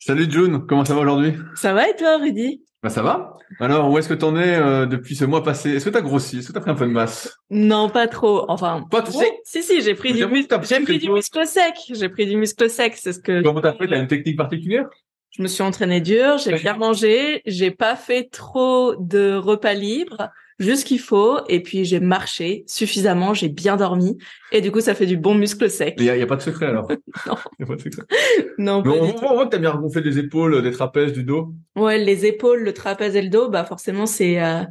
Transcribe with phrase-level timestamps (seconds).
[0.00, 1.34] Salut June, comment ça va aujourd'hui?
[1.56, 2.62] Ça va et toi Rudy?
[2.82, 3.36] Bah ça va.
[3.58, 5.70] Alors, où est-ce que t'en es euh, depuis ce mois passé?
[5.70, 6.38] Est-ce que t'as grossi?
[6.38, 7.36] Est-ce que t'as pris un peu de masse?
[7.50, 8.44] Non, pas trop.
[8.48, 9.20] Enfin, pas trop?
[9.42, 11.74] Si, si, j'ai pris, du, j'ai pris du muscle sec.
[11.92, 13.42] J'ai pris du muscle sec, c'est ce que.
[13.42, 13.88] Comment t'as fait?
[13.88, 14.88] T'as une technique particulière?
[15.30, 20.30] Je me suis entraîné dur, j'ai bien mangé, j'ai pas fait trop de repas libres
[20.58, 21.38] juste ce qu'il faut.
[21.48, 24.18] Et puis j'ai marché suffisamment, j'ai bien dormi.
[24.50, 25.96] Et du coup, ça fait du bon muscle sec.
[25.98, 26.88] Il y, a, pas de secret alors
[27.26, 27.34] Non.
[27.58, 28.02] Il y a pas de secret.
[28.58, 28.82] non.
[28.82, 31.52] Mais on, voit que t'as bien regonflé les épaules, des trapèzes, du dos.
[31.76, 34.62] Ouais, les épaules, le trapèze et le dos, bah forcément c'est, euh,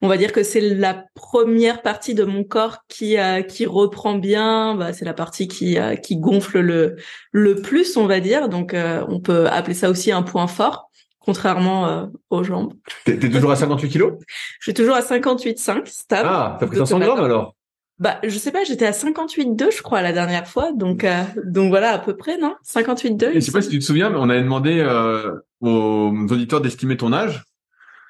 [0.00, 4.14] on va dire que c'est la première partie de mon corps qui euh, qui reprend
[4.14, 4.74] bien.
[4.74, 6.96] Bah c'est la partie qui euh, qui gonfle le
[7.32, 8.48] le plus, on va dire.
[8.48, 8.76] Donc
[9.08, 10.90] on peut appeler ça aussi un point fort
[11.24, 12.74] contrairement euh, aux jambes.
[13.04, 14.12] T'es, toujours à 58 kilos?
[14.60, 16.28] Je suis toujours à 58,5 stable.
[16.30, 17.54] Ah, t'as pris 500 grammes alors?
[17.98, 21.68] Bah, je sais pas, j'étais à 58,2 je crois la dernière fois, donc euh, donc
[21.68, 22.54] voilà à peu près, non?
[22.66, 23.30] 58,2.
[23.30, 26.60] Et je sais pas si tu te souviens, mais on avait demandé euh, aux auditeurs
[26.60, 27.44] d'estimer ton âge.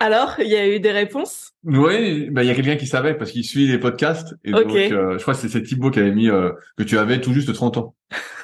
[0.01, 1.53] Alors, il y a eu des réponses?
[1.65, 4.71] Oui, bah il y a quelqu'un qui savait parce qu'il suit les podcasts et donc
[4.71, 7.95] je crois que c'est Thibaut qui avait mis que tu avais tout juste 30 ans.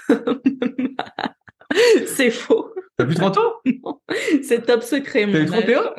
[2.06, 2.67] c'est faux.
[2.98, 4.00] T'as plus 30 ans Non,
[4.42, 5.26] c'est top secret.
[5.30, 5.94] T'as eu 31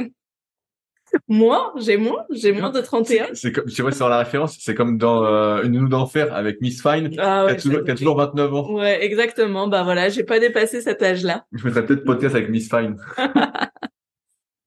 [1.30, 3.28] Moi, j'ai moins, j'ai moins de 31.
[3.34, 6.60] C'est comme, je sais sur la référence, c'est comme dans euh, Une nuit d'enfer avec
[6.62, 8.74] Miss Fine, ah ouais, qui, a toujours, 29 ans.
[8.74, 9.68] Ouais, exactement.
[9.68, 11.46] Bah voilà, j'ai pas dépassé cet âge-là.
[11.54, 12.98] Je mettrais peut-être podcast avec Miss Fine.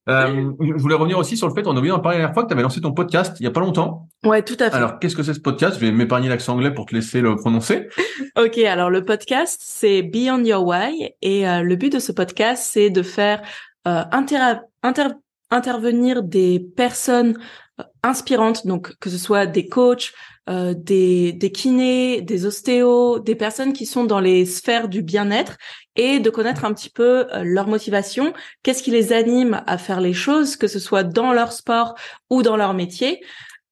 [0.09, 2.35] Euh, je voulais revenir aussi sur le fait, on a oublié d'en parler la dernière
[2.35, 4.09] fois, que tu avais lancé ton podcast il y a pas longtemps.
[4.25, 4.77] Ouais, tout à fait.
[4.77, 5.77] Alors, qu'est-ce que c'est ce podcast?
[5.77, 7.89] Je vais m'épargner l'accent anglais pour te laisser le prononcer.
[8.37, 11.11] ok, alors le podcast, c'est Beyond Your Why.
[11.23, 13.43] Et euh, le but de ce podcast, c'est de faire
[13.87, 14.03] euh,
[15.51, 17.39] intervenir des personnes
[18.03, 20.13] inspirantes, donc que ce soit des coachs,
[20.51, 25.57] euh, des, des kinés, des ostéos, des personnes qui sont dans les sphères du bien-être
[25.95, 28.33] et de connaître un petit peu euh, leur motivation,
[28.63, 31.95] qu'est-ce qui les anime à faire les choses, que ce soit dans leur sport
[32.29, 33.21] ou dans leur métier?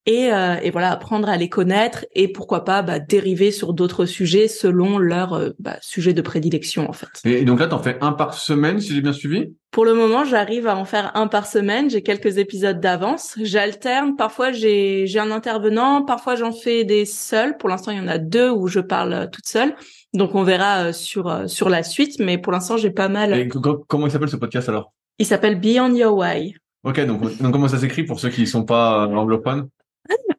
[0.07, 4.05] Et, euh, et voilà, apprendre à les connaître et pourquoi pas bah, dériver sur d'autres
[4.05, 7.07] sujets selon leur euh, bah, sujet de prédilection en fait.
[7.23, 9.53] Et donc là, t'en fais un par semaine, si j'ai bien suivi?
[9.69, 11.89] Pour le moment, j'arrive à en faire un par semaine.
[11.89, 13.35] J'ai quelques épisodes d'avance.
[13.43, 14.15] J'alterne.
[14.15, 16.03] Parfois, j'ai j'ai un intervenant.
[16.03, 17.57] Parfois, j'en fais des seuls.
[17.57, 19.75] Pour l'instant, il y en a deux où je parle toute seule.
[20.13, 23.33] Donc on verra euh, sur euh, sur la suite, mais pour l'instant j'ai pas mal.
[23.33, 24.91] Et comment il s'appelle ce podcast alors?
[25.19, 26.55] Il s'appelle Beyond Your Why.
[26.83, 29.69] Ok, donc, donc comment ça s'écrit pour ceux qui ne sont pas anglophones?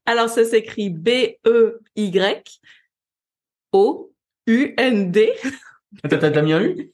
[0.06, 1.08] Alors ça s'écrit B
[1.46, 2.60] E Y
[3.72, 4.12] O
[4.46, 5.32] U N D.
[6.08, 6.92] T'as mis un U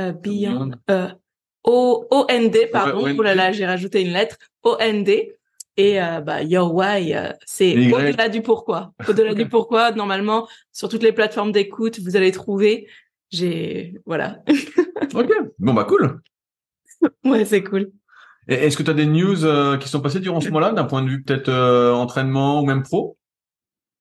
[0.00, 1.08] euh, Beyond euh,
[1.62, 3.14] O O N D pardon.
[3.16, 5.36] oh là là, j'ai rajouté une lettre O N D.
[5.76, 8.92] Et euh, bah, Your Why, euh, c'est au-delà du pourquoi.
[9.08, 12.88] Au-delà du pourquoi, normalement, sur toutes les plateformes d'écoute, vous allez trouver.
[13.30, 14.38] J'ai voilà.
[15.14, 15.30] ok.
[15.58, 16.20] Bon bah cool.
[17.24, 17.90] Ouais, c'est cool.
[18.48, 21.02] Est-ce que tu as des news euh, qui sont passées durant ce mois-là, d'un point
[21.02, 21.50] de vue peut-être
[21.92, 23.16] entraînement ou même pro?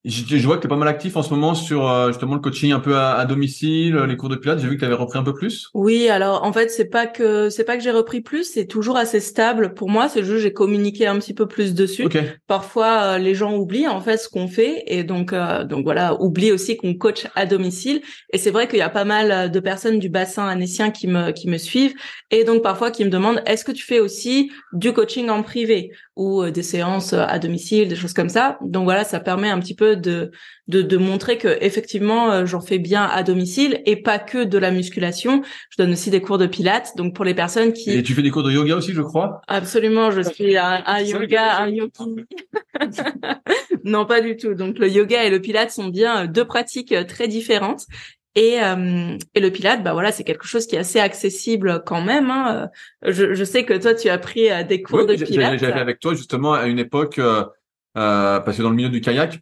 [0.05, 2.35] Je, je vois que tu es pas mal actif en ce moment sur euh, justement
[2.35, 4.59] le coaching un peu à, à domicile, les cours de pilates.
[4.59, 5.69] J'ai vu que tu avais repris un peu plus.
[5.73, 8.97] Oui, alors en fait, c'est pas que c'est pas que j'ai repris plus, c'est toujours
[8.97, 10.09] assez stable pour moi.
[10.09, 12.07] C'est juste j'ai communiqué un petit peu plus dessus.
[12.47, 16.21] Parfois, euh, les gens oublient en fait ce qu'on fait et donc euh, donc voilà,
[16.21, 18.01] oublient aussi qu'on coach à domicile.
[18.33, 21.31] Et c'est vrai qu'il y a pas mal de personnes du bassin annécien qui me
[21.31, 21.93] qui me suivent
[22.29, 25.91] et donc parfois qui me demandent est-ce que tu fais aussi du coaching en privé?
[26.15, 28.59] Ou des séances à domicile, des choses comme ça.
[28.61, 30.31] Donc voilà, ça permet un petit peu de,
[30.67, 34.69] de, montrer que effectivement euh, j'en fais bien à domicile et pas que de la
[34.69, 35.41] musculation.
[35.71, 36.95] Je donne aussi des cours de pilates.
[36.95, 39.41] Donc pour les personnes qui et tu fais des cours de yoga aussi, je crois?
[39.47, 41.91] Absolument, je suis un, yoga, un yogi.
[43.83, 44.53] non, pas du tout.
[44.53, 47.85] Donc le yoga et le pilates sont bien deux pratiques très différentes.
[48.35, 52.01] Et, euh, et le Pilate, bah voilà, c'est quelque chose qui est assez accessible quand
[52.01, 52.31] même.
[52.31, 52.69] Hein.
[53.03, 55.59] Je, je sais que toi, tu as pris des cours de Pilate.
[55.59, 57.43] J'avais avec toi justement à une époque, euh,
[57.93, 59.39] parce que dans le milieu du kayak,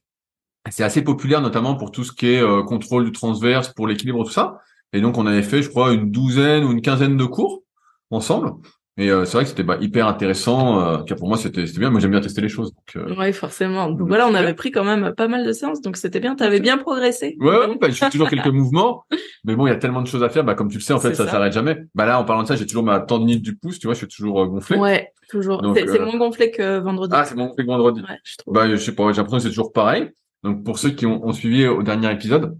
[0.69, 4.23] c'est assez populaire, notamment pour tout ce qui est euh, contrôle du transverse, pour l'équilibre,
[4.23, 4.59] tout ça.
[4.93, 7.63] Et donc, on avait fait, je crois, une douzaine ou une quinzaine de cours
[8.09, 8.51] ensemble.
[8.97, 10.79] Et euh, c'est vrai que c'était bah, hyper intéressant.
[10.79, 11.89] Euh, pour moi, c'était bien.
[11.89, 12.73] Moi, j'aime bien tester les choses.
[12.73, 13.89] Donc, euh, oui, forcément.
[13.89, 16.35] Donc voilà, on avait pris quand même pas mal de séances, donc c'était bien.
[16.35, 17.37] Tu avais bien progressé.
[17.39, 19.05] Ouais, ouais bah, je fais toujours quelques mouvements,
[19.45, 20.43] mais bon, il y a tellement de choses à faire.
[20.43, 21.77] Bah, comme tu le sais, en fait, ça, s'arrête jamais.
[21.95, 23.79] Bah là, en parlant de ça, j'ai toujours ma tendinite du pouce.
[23.79, 24.77] Tu vois, je suis toujours gonflé.
[24.77, 25.63] Ouais, toujours.
[25.73, 27.13] C'est moins gonflé que vendredi.
[27.15, 28.01] Ah, c'est moins gonflé que vendredi.
[28.01, 28.53] Ouais, je trouve.
[28.53, 29.11] Bah, je sais pas.
[29.13, 30.09] J'ai l'impression que c'est toujours pareil.
[30.43, 32.57] Donc pour ceux qui ont, ont suivi au dernier épisode,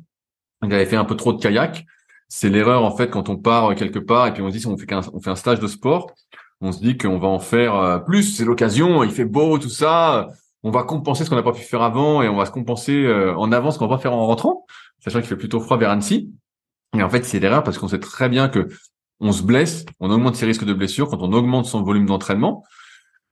[0.62, 1.86] j'avais fait un peu trop de kayak.
[2.34, 4.78] C'est l'erreur en fait quand on part quelque part et puis on se dit on
[4.78, 6.16] fait un, on fait un stage de sport,
[6.62, 8.24] on se dit qu'on va en faire euh, plus.
[8.24, 10.30] C'est l'occasion, il fait beau, tout ça.
[10.64, 13.04] On va compenser ce qu'on n'a pas pu faire avant et on va se compenser
[13.04, 14.66] euh, en avance ce qu'on va faire en rentrant,
[15.00, 16.32] sachant qu'il fait plutôt froid vers Annecy.
[16.98, 18.70] Et en fait, c'est l'erreur parce qu'on sait très bien que
[19.20, 22.64] on se blesse, on augmente ses risques de blessure quand on augmente son volume d'entraînement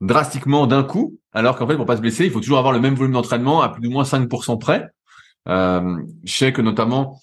[0.01, 2.79] drastiquement d'un coup, alors qu'en fait, pour pas se blesser, il faut toujours avoir le
[2.79, 4.87] même volume d'entraînement à plus ou moins 5% près.
[5.47, 7.19] Euh, je sais que notamment,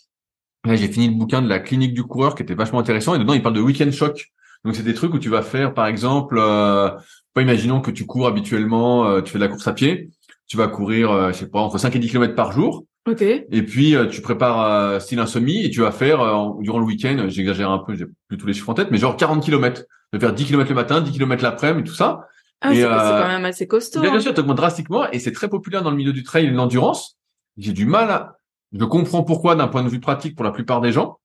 [0.66, 3.18] là, j'ai fini le bouquin de la clinique du coureur qui était vachement intéressant et
[3.18, 4.32] dedans, il parle de week-end choc.
[4.64, 6.90] Donc, c'est des trucs où tu vas faire, par exemple, euh,
[7.34, 10.10] pas imaginons que tu cours habituellement, euh, tu fais de la course à pied,
[10.46, 12.84] tu vas courir, euh, je sais pas, entre 5 et 10 km par jour.
[13.06, 13.22] Ok.
[13.22, 16.18] Et puis euh, tu prépares euh, style un semi et tu vas faire
[16.58, 19.16] durant le week-end, j'exagère un peu, j'ai plus tous les chiffres en tête, mais genre
[19.16, 19.82] 40 km.
[20.12, 22.26] Tu vas faire 10 km le matin, 10 km l'après-midi, tout ça.
[22.60, 24.00] Ah, c'est euh, quand même assez costaud.
[24.00, 24.22] Bien, bien hein.
[24.22, 26.56] sûr, tu augmentes drastiquement et c'est très populaire dans le milieu du trail et de
[26.56, 27.16] l'endurance.
[27.56, 28.35] J'ai du mal à...
[28.72, 31.18] Je comprends pourquoi d'un point de vue pratique pour la plupart des gens,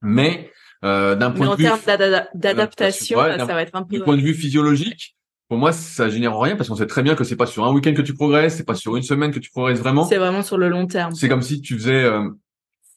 [0.00, 0.50] mais
[0.84, 1.68] euh, d'un point de vue...
[1.68, 3.96] en termes d'adaptation, ça va être un peu...
[3.96, 5.16] Du point de vue physiologique,
[5.48, 7.72] pour moi, ça génère rien parce qu'on sait très bien que c'est pas sur un
[7.72, 10.04] week-end que tu progresses, c'est pas sur une semaine que tu progresses vraiment.
[10.04, 11.14] C'est vraiment sur le long terme.
[11.14, 12.04] C'est comme si tu faisais...
[12.04, 12.28] Euh...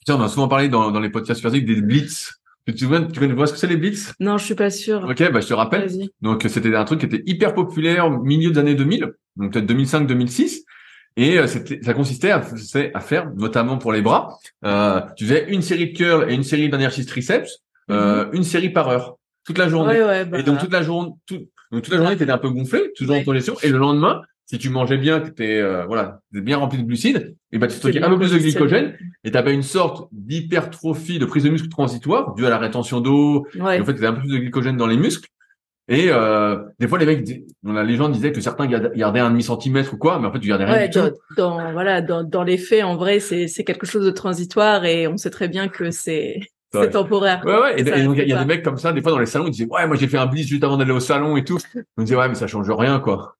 [0.05, 2.31] Tiens, on a souvent parlé dans, dans les podcasts physiques des blitz.
[2.67, 4.13] Tu, tu, tu vois ce que c'est les blitz?
[4.19, 5.03] Non, je suis pas sûr.
[5.03, 5.91] Ok, bah je te rappelle.
[6.21, 9.69] Donc c'était un truc qui était hyper populaire au milieu des années 2000, donc peut-être
[9.71, 10.61] 2005-2006.
[11.17, 12.41] Et euh, ça consistait à,
[12.93, 16.43] à, faire, notamment pour les bras, euh, tu faisais une série de curls et une
[16.43, 18.35] série d'exercices triceps, euh, mhm.
[18.35, 19.93] une série par heure, toute la journée.
[19.93, 20.39] Ouais, ouais, bah...
[20.39, 23.15] Et donc toute la journée, tout, donc toute la journée, t'étais un peu gonflé, toujours
[23.15, 23.55] en congestion.
[23.63, 27.35] Et le lendemain, si tu mangeais bien, que t'étais euh, voilà, bien rempli de glucides,
[27.51, 31.25] et ben tu stockais un peu plus de glycogène et t'avais une sorte d'hypertrophie de
[31.25, 33.47] prise de muscle transitoire due à la rétention d'eau.
[33.57, 33.77] Ouais.
[33.77, 35.29] Et en fait, t'avais un peu plus de glycogène dans les muscles.
[35.87, 37.27] Et euh, des fois, les mecs,
[37.63, 40.47] les gens disaient que certains gardaient un demi centimètre ou quoi, mais en fait, tu
[40.47, 41.15] gardais rien ouais, du dans, tout.
[41.37, 45.07] Dans, voilà, dans, dans les faits, en vrai, c'est c'est quelque chose de transitoire et
[45.07, 46.39] on sait très bien que c'est
[46.73, 47.43] c'est temporaire.
[47.45, 47.79] Ouais, ouais.
[47.79, 49.51] Et, donc, il y a des mecs comme ça, des fois dans les salons, ils
[49.51, 51.59] disaient, ouais, moi j'ai fait un bliss juste avant d'aller au salon et tout.
[51.97, 53.35] On disait, ouais, mais ça change rien, quoi.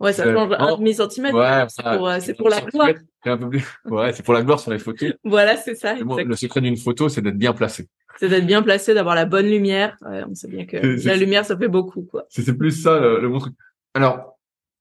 [0.00, 1.36] Ouais, ça change un demi centimètre.
[1.36, 2.88] Ouais, c'est pour, euh, c'est pour la gloire.
[3.26, 3.64] Un peu plus...
[3.84, 5.12] Ouais, c'est pour la gloire sur les photos.
[5.24, 5.94] voilà, c'est ça.
[5.94, 7.86] le secret d'une photo, c'est d'être bien placé.
[8.18, 9.96] C'est d'être bien placé, d'avoir la bonne lumière.
[10.02, 12.26] Ouais, on sait bien que la lumière, ça fait beaucoup, quoi.
[12.28, 13.54] C'est plus ça le, bon truc.
[13.94, 14.38] Alors,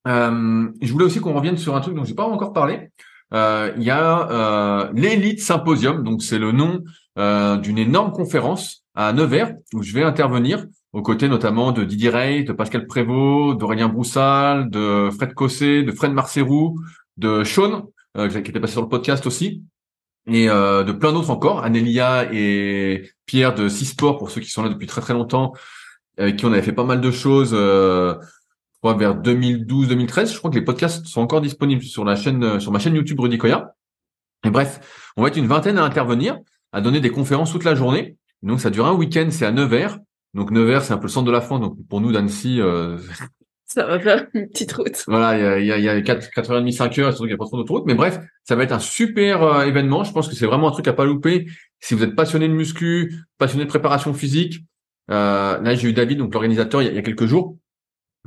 [0.08, 2.90] euh, je voulais aussi qu'on revienne sur un truc dont j'ai pas encore parlé.
[3.34, 6.84] Euh, il y a euh, l'Elite Symposium, donc c'est le nom
[7.18, 12.10] euh, d'une énorme conférence à Nevers où je vais intervenir aux côtés notamment de Didier
[12.10, 16.80] Rey, de Pascal Prévost, d'Aurélien Broussal, de Fred Cossé, de Fred Marcerou,
[17.18, 19.64] de Sean, euh, qui était passé sur le podcast aussi,
[20.30, 24.64] et euh, de plein d'autres encore, Anélia et Pierre de Cisport, pour ceux qui sont
[24.64, 25.54] là depuis très très longtemps,
[26.18, 28.16] avec qui on avait fait pas mal de choses, euh,
[28.84, 30.34] vers 2012-2013.
[30.34, 33.20] Je crois que les podcasts sont encore disponibles sur la chaîne, sur ma chaîne YouTube
[33.20, 33.76] Rudy Koya.
[34.46, 36.38] Et bref, on va être une vingtaine à intervenir,
[36.72, 38.18] à donner des conférences toute la journée.
[38.42, 40.00] Donc ça dure un week-end, c'est à Nevers.
[40.34, 41.60] Donc Nevers, c'est un peu le centre de la France.
[41.62, 42.98] Donc pour nous d'Annecy, euh...
[43.72, 45.04] ça va faire une petite route.
[45.08, 47.38] Voilà, il y a, il y a 4, 4h30, 5 heures, surtout qu'il n'y a
[47.38, 47.86] pas trop d'autoroute.
[47.86, 50.04] Mais bref, ça va être un super euh, événement.
[50.04, 51.46] Je pense que c'est vraiment un truc à pas louper.
[51.80, 54.64] Si vous êtes passionné de muscu, passionné de préparation physique,
[55.12, 57.58] euh, là j'ai eu David, donc l'organisateur, il, y a quelques jours,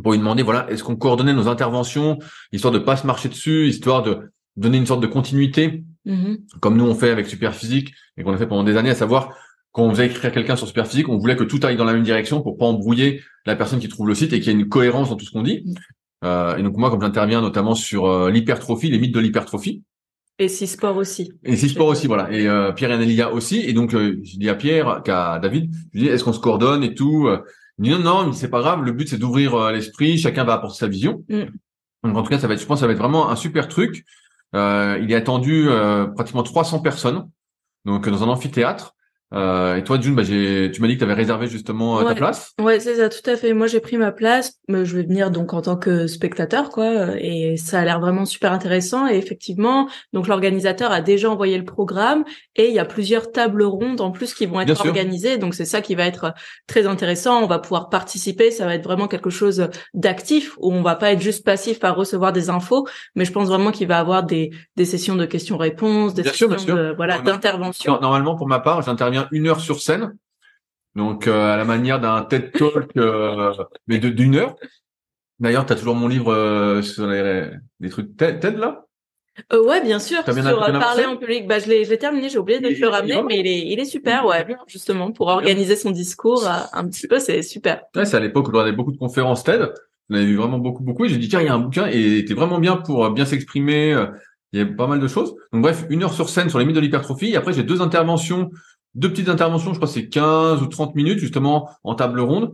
[0.03, 2.19] pour lui demander, voilà, est-ce qu'on coordonnait nos interventions,
[2.53, 6.39] histoire de pas se marcher dessus, histoire de donner une sorte de continuité, Mhm.
[6.61, 9.37] comme nous on fait avec Superphysique et qu'on a fait pendant des années, à savoir
[9.73, 12.03] quand on faisait écrire quelqu'un sur Superphysique, on voulait que tout aille dans la même
[12.03, 14.69] direction pour pas embrouiller la personne qui trouve le site et qu'il y ait une
[14.69, 15.65] cohérence dans tout ce qu'on dit.
[16.25, 19.83] Euh, et donc moi, comme j'interviens notamment sur euh, l'hypertrophie, les mythes de l'hypertrophie,
[20.39, 21.33] Et si sport aussi.
[21.45, 22.31] et c'est sport aussi, voilà.
[22.31, 23.61] Et euh, Pierre et Anélia aussi.
[23.61, 26.85] Et donc, euh, je dis à Pierre, qu'à David, je dis, est-ce qu'on se coordonne
[26.85, 27.43] et tout euh,
[27.79, 28.83] Il dit, non, non, dit, c'est pas grave.
[28.83, 30.19] Le but, c'est d'ouvrir l'esprit.
[30.19, 31.25] Chacun va apporter sa vision.
[31.29, 31.45] Mm.
[32.05, 33.69] Donc, en tout cas, ça va être, je pense, ça va être vraiment un super
[33.69, 34.05] truc.
[34.55, 37.29] Euh, il est attendu euh, pratiquement 300 personnes.
[37.85, 38.95] Donc, dans un amphithéâtre.
[39.33, 42.15] Euh, et toi, June, bah, tu m'as dit que tu avais réservé justement euh, ta
[42.15, 42.53] place.
[42.61, 43.55] Ouais, c'est ça, tout à fait.
[43.55, 44.55] Moi, j'ai pris ma place.
[44.69, 47.17] mais Je vais venir donc en tant que spectateur, quoi.
[47.19, 49.07] Et ça a l'air vraiment super intéressant.
[49.09, 52.25] Et effectivement, donc l'organisateur a déjà envoyé le programme
[52.57, 54.87] et il y a plusieurs tables rondes en plus qui vont Bien être sûr.
[54.87, 55.39] organisées.
[55.39, 56.35] Donc c'est ça qui va être
[56.67, 57.43] très intéressant.
[57.43, 58.51] On va pouvoir participer.
[58.51, 61.93] Ça va être vraiment quelque chose d'actif où on va pas être juste passif à
[61.93, 66.15] recevoir des infos, mais je pense vraiment qu'il va avoir des des sessions de questions-réponses,
[66.15, 66.77] des Bien sûr, sessions sûr.
[66.77, 67.99] de voilà d'intervention.
[68.01, 70.17] Normalement, pour ma part, j'interviens une heure sur scène.
[70.95, 73.53] Donc, euh, à la manière d'un TED Talk, euh,
[73.87, 74.57] mais de- d'une heure.
[75.41, 77.49] D'ailleurs, tu as toujours mon livre euh, sur les,
[77.81, 78.85] les trucs TED, TED, là?
[79.55, 80.23] Euh, ouais, bien sûr.
[80.25, 81.47] Bien sur parler en public.
[81.49, 82.29] Bah, je l'ai, je l'ai terminé.
[82.29, 84.27] J'ai oublié de te le ramener, mais il est, il est super.
[84.27, 87.83] Ouais, justement pour organiser son discours euh, un petit peu, c'est super.
[87.97, 89.73] Ouais, c'est à l'époque où on avait beaucoup de conférences TED.
[90.11, 91.07] On avait vu vraiment beaucoup, beaucoup.
[91.07, 93.25] Et j'ai dit, tiens, il y a un bouquin et était vraiment bien pour bien
[93.25, 93.97] s'exprimer.
[94.53, 95.35] Il y a pas mal de choses.
[95.55, 97.31] Donc, bref, une heure sur scène sur les mythes de l'hypertrophie.
[97.31, 98.51] Et après, j'ai deux interventions,
[98.95, 99.73] deux petites interventions.
[99.73, 102.53] Je crois que c'est 15 ou 30 minutes, justement, en table ronde.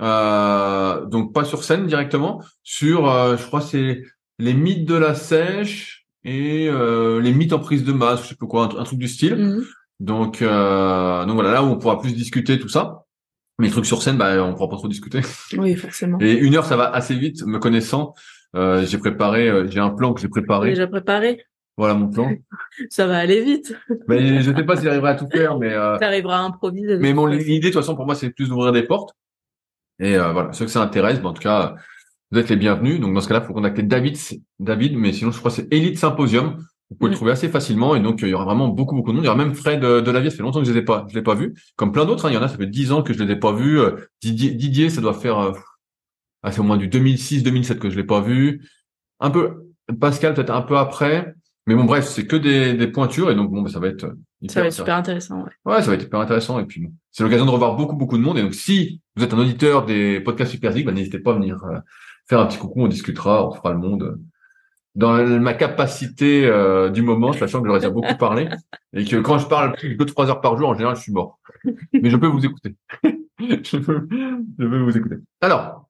[0.00, 2.42] Euh, donc, pas sur scène directement.
[2.62, 4.02] Sur, euh, je crois, c'est
[4.38, 8.34] les mythes de la sèche et euh, les mythes en prise de masse, je sais
[8.36, 9.36] pas quoi, un, un truc du style.
[9.36, 9.64] Mhm.
[10.00, 13.04] Donc, euh, donc voilà, là où on pourra plus discuter tout ça.
[13.58, 15.20] Mais les trucs sur scène, bah, on pourra pas trop discuter.
[15.56, 16.18] Oui, forcément.
[16.20, 18.14] Et une heure, ça va assez vite, me connaissant.
[18.54, 20.70] Euh, j'ai préparé, euh, j'ai un plan que j'ai préparé.
[20.70, 21.44] Déjà préparé.
[21.78, 22.30] Voilà mon plan.
[22.90, 23.74] Ça va aller vite.
[24.08, 26.98] mais je sais pas si j'arriverai à tout faire, mais euh, T'arriveras à improviser.
[26.98, 27.26] mais façon.
[27.26, 29.14] l'idée de toute façon pour moi, c'est plus d'ouvrir des portes.
[30.00, 31.76] Et euh, voilà, ceux que ça intéresse, bah, en tout cas,
[32.30, 33.00] vous êtes les bienvenus.
[33.00, 34.16] Donc dans ce cas-là, il faut contacter David,
[34.58, 36.56] David, mais sinon je crois que c'est Elite Symposium.
[36.90, 37.16] Vous pouvez le Mm.
[37.16, 39.24] trouver assez facilement et donc euh, il y aura vraiment beaucoup beaucoup de monde.
[39.24, 40.78] Il y aura même Fred euh, de la vie, ça fait longtemps que je les
[40.78, 41.54] ai pas, je l'ai pas vu.
[41.76, 43.30] Comme plein d'autres, hein, il y en a, ça fait 10 ans que je les
[43.32, 43.78] ai pas vus.
[43.78, 45.52] Euh, Didier, Didier, ça doit faire, euh,
[46.42, 48.66] ah, c'est au moins du 2006-2007 que je l'ai pas vu.
[49.20, 49.66] Un peu
[50.00, 51.34] Pascal peut-être un peu après,
[51.68, 54.04] mais bon bref, c'est que des, des pointures et donc bon, bah, ça va être
[54.04, 55.42] euh, hyper Ça va être super intéressant.
[55.42, 55.50] Ouais.
[55.74, 56.58] Ouais, ça va être hyper intéressant.
[56.58, 58.38] Et puis, bon, c'est l'occasion de revoir beaucoup, beaucoup de monde.
[58.38, 61.34] Et donc, si vous êtes un auditeur des podcasts Super Zik, bah, n'hésitez pas à
[61.34, 61.78] venir euh,
[62.26, 64.16] faire un petit coucou, on discutera, on fera le monde euh,
[64.94, 68.48] dans ma capacité euh, du moment, sachant que j'aurais déjà beaucoup parlé.
[68.94, 71.12] Et que quand je parle plus de 2-3 heures par jour, en général, je suis
[71.12, 71.38] mort.
[71.92, 72.74] Mais je peux vous écouter.
[73.38, 74.08] je, peux,
[74.58, 75.16] je peux vous écouter.
[75.42, 75.88] Alors,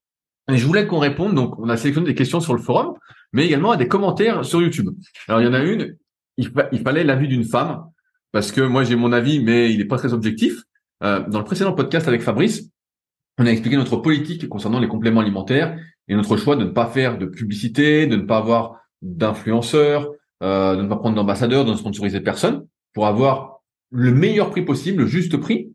[0.48, 1.34] je voulais qu'on réponde.
[1.34, 2.94] Donc, on a sélectionné des questions sur le forum,
[3.32, 4.90] mais également à des commentaires sur YouTube.
[5.26, 5.96] Alors, il y en a une,
[6.36, 7.84] il, fa- il fallait l'avis d'une femme
[8.32, 10.62] parce que moi j'ai mon avis, mais il n'est pas très objectif.
[11.02, 12.70] Euh, dans le précédent podcast avec Fabrice,
[13.38, 16.86] on a expliqué notre politique concernant les compléments alimentaires et notre choix de ne pas
[16.86, 20.10] faire de publicité, de ne pas avoir d'influenceurs,
[20.42, 24.62] euh, de ne pas prendre d'ambassadeurs, de ne sponsoriser personne, pour avoir le meilleur prix
[24.62, 25.72] possible, le juste prix,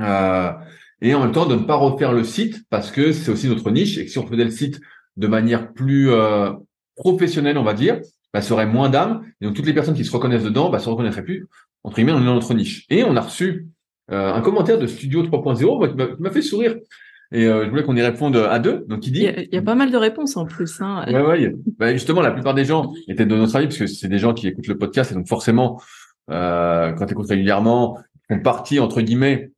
[0.00, 0.52] euh,
[1.00, 3.70] et en même temps de ne pas refaire le site parce que c'est aussi notre
[3.70, 4.80] niche et que si on faisait le site
[5.16, 6.50] de manière plus euh,
[6.96, 8.00] professionnelle, on va dire,
[8.32, 9.22] bah, ça aurait moins d'âme.
[9.40, 11.46] Et donc toutes les personnes qui se reconnaissent dedans, bah, se reconnaîtraient plus.
[11.84, 12.84] Entre guillemets, on est dans notre niche.
[12.90, 13.68] Et on a reçu
[14.10, 16.76] euh, un commentaire de Studio 3.0 moi, qui m'a- qui m'a fait sourire.
[17.32, 18.84] Et euh, je voulais qu'on y réponde à deux.
[18.88, 19.20] Donc il dit.
[19.20, 20.80] Il y, a, il y a pas mal de réponses en plus.
[20.80, 21.04] Hein.
[21.08, 21.54] Ouais, ouais.
[21.78, 24.34] bah, justement, la plupart des gens étaient de notre avis parce que c'est des gens
[24.34, 25.80] qui écoutent le podcast et donc forcément,
[26.30, 29.50] euh, quand tu écoutes régulièrement, font partie entre guillemets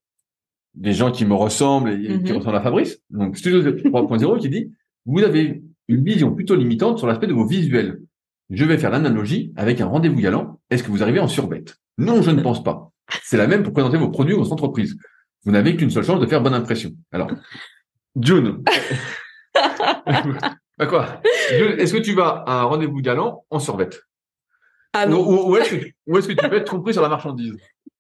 [0.75, 2.38] des gens qui me ressemblent et qui Mhm.
[2.38, 2.98] ressemblent à Fabrice.
[3.10, 4.72] Donc Studio 3.0 qui dit
[5.06, 8.00] vous avez une vision plutôt limitante sur l'aspect de vos visuels.
[8.50, 10.60] Je vais faire l'analogie avec un rendez-vous galant.
[10.70, 12.90] Est-ce que vous arrivez en surbête Non, je ne pense pas.
[13.22, 14.96] C'est la même pour présenter vos produits ou votre entreprise.
[15.44, 16.90] Vous n'avez qu'une seule chance de faire bonne impression.
[17.12, 17.30] Alors,
[18.20, 18.62] June.
[20.78, 21.20] bah quoi
[21.50, 24.02] June, Est-ce que tu vas à un rendez-vous galant en surbête
[24.92, 25.20] Ah Ou, non.
[25.28, 25.76] ou- ou est-ce que,
[26.32, 27.54] tu- que peux être trompé sur la marchandise?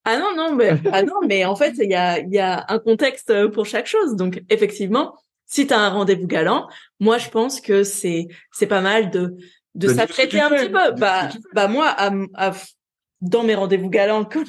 [0.04, 2.64] Ah non, non, mais, ah non, mais en fait, il y a, il y a
[2.68, 4.14] un contexte pour chaque chose.
[4.14, 5.14] Donc, effectivement,
[5.46, 6.68] si tu as un rendez-vous galant,
[7.00, 9.34] moi, je pense que c'est, c'est pas mal de,
[9.74, 10.92] de s'apprêter un petit peu.
[11.00, 12.52] Bah, bah, moi, à, à-
[13.22, 14.44] dans mes rendez-vous galants, quand,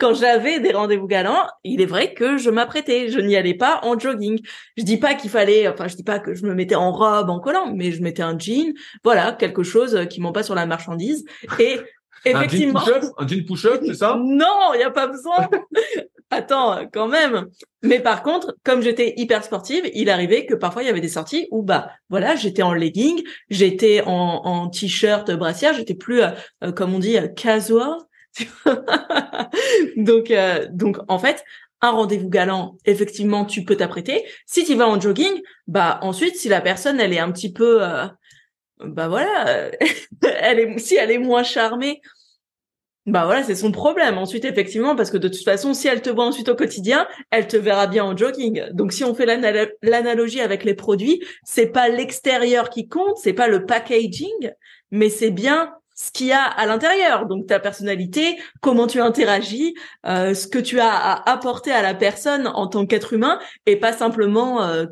[0.00, 3.08] quand j'avais des rendez-vous galants, il est vrai que je m'apprêtais.
[3.10, 4.40] Je n'y allais pas en jogging.
[4.78, 7.28] Je dis pas qu'il fallait, enfin, je dis pas que je me mettais en robe,
[7.28, 8.72] en collant, mais je mettais un jean.
[9.04, 11.24] Voilà, quelque chose qui m'ont pas sur la marchandise.
[11.58, 11.78] Et
[12.24, 12.80] effectivement.
[13.18, 14.16] Un jean push-up, c'est ça?
[14.18, 15.48] Non, il n'y a pas besoin.
[16.30, 17.48] attends, quand même.
[17.82, 21.08] Mais par contre, comme j'étais hyper sportive, il arrivait que parfois il y avait des
[21.08, 24.10] sorties où bah voilà, j'étais en legging, j'étais en,
[24.44, 26.30] en t-shirt brassière, j'étais plus euh,
[26.64, 27.96] euh, comme on dit euh, casual.
[29.96, 30.32] donc
[30.70, 31.44] donc en fait,
[31.80, 34.24] un rendez-vous galant, effectivement, tu peux t'apprêter.
[34.46, 37.80] Si tu vas en jogging, bah ensuite si la personne elle est un petit peu
[38.78, 39.70] bah voilà,
[40.40, 42.00] elle est si elle est moins charmée
[43.10, 44.18] bah voilà, c'est son problème.
[44.18, 47.46] Ensuite, effectivement, parce que de toute façon, si elle te voit ensuite au quotidien, elle
[47.46, 48.64] te verra bien en jogging.
[48.72, 53.48] Donc, si on fait l'analogie avec les produits, c'est pas l'extérieur qui compte, c'est pas
[53.48, 54.52] le packaging,
[54.90, 57.26] mais c'est bien ce qu'il y a à l'intérieur.
[57.26, 59.74] Donc, ta personnalité, comment tu interagis,
[60.06, 63.76] euh, ce que tu as à apporter à la personne en tant qu'être humain, et
[63.76, 64.86] pas simplement euh,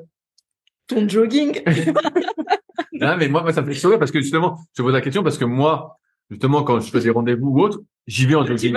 [0.86, 1.62] ton jogging.
[2.92, 5.38] non, mais moi, ça me fait sourire parce que justement, je pose la question parce
[5.38, 5.98] que moi,
[6.30, 8.76] justement, quand je fais des rendez-vous ou autre, j'y vais en jogging.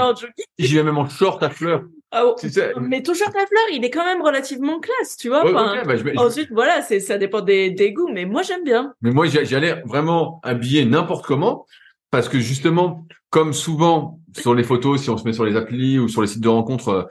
[0.60, 1.84] J'y vais même en short à fleurs.
[2.14, 2.36] Ah, oh.
[2.82, 5.50] mais ton short à fleurs, il est quand même relativement classe, tu vois.
[5.50, 8.94] bah, ensuite, voilà, c'est ça dépend des, des goûts, mais moi j'aime bien.
[9.02, 11.66] Mais moi, j'allais vraiment habiller n'importe comment,
[12.10, 16.00] parce que justement, comme souvent sur les photos, si on se met sur les applis
[16.00, 17.04] ou sur les sites de rencontres, euh,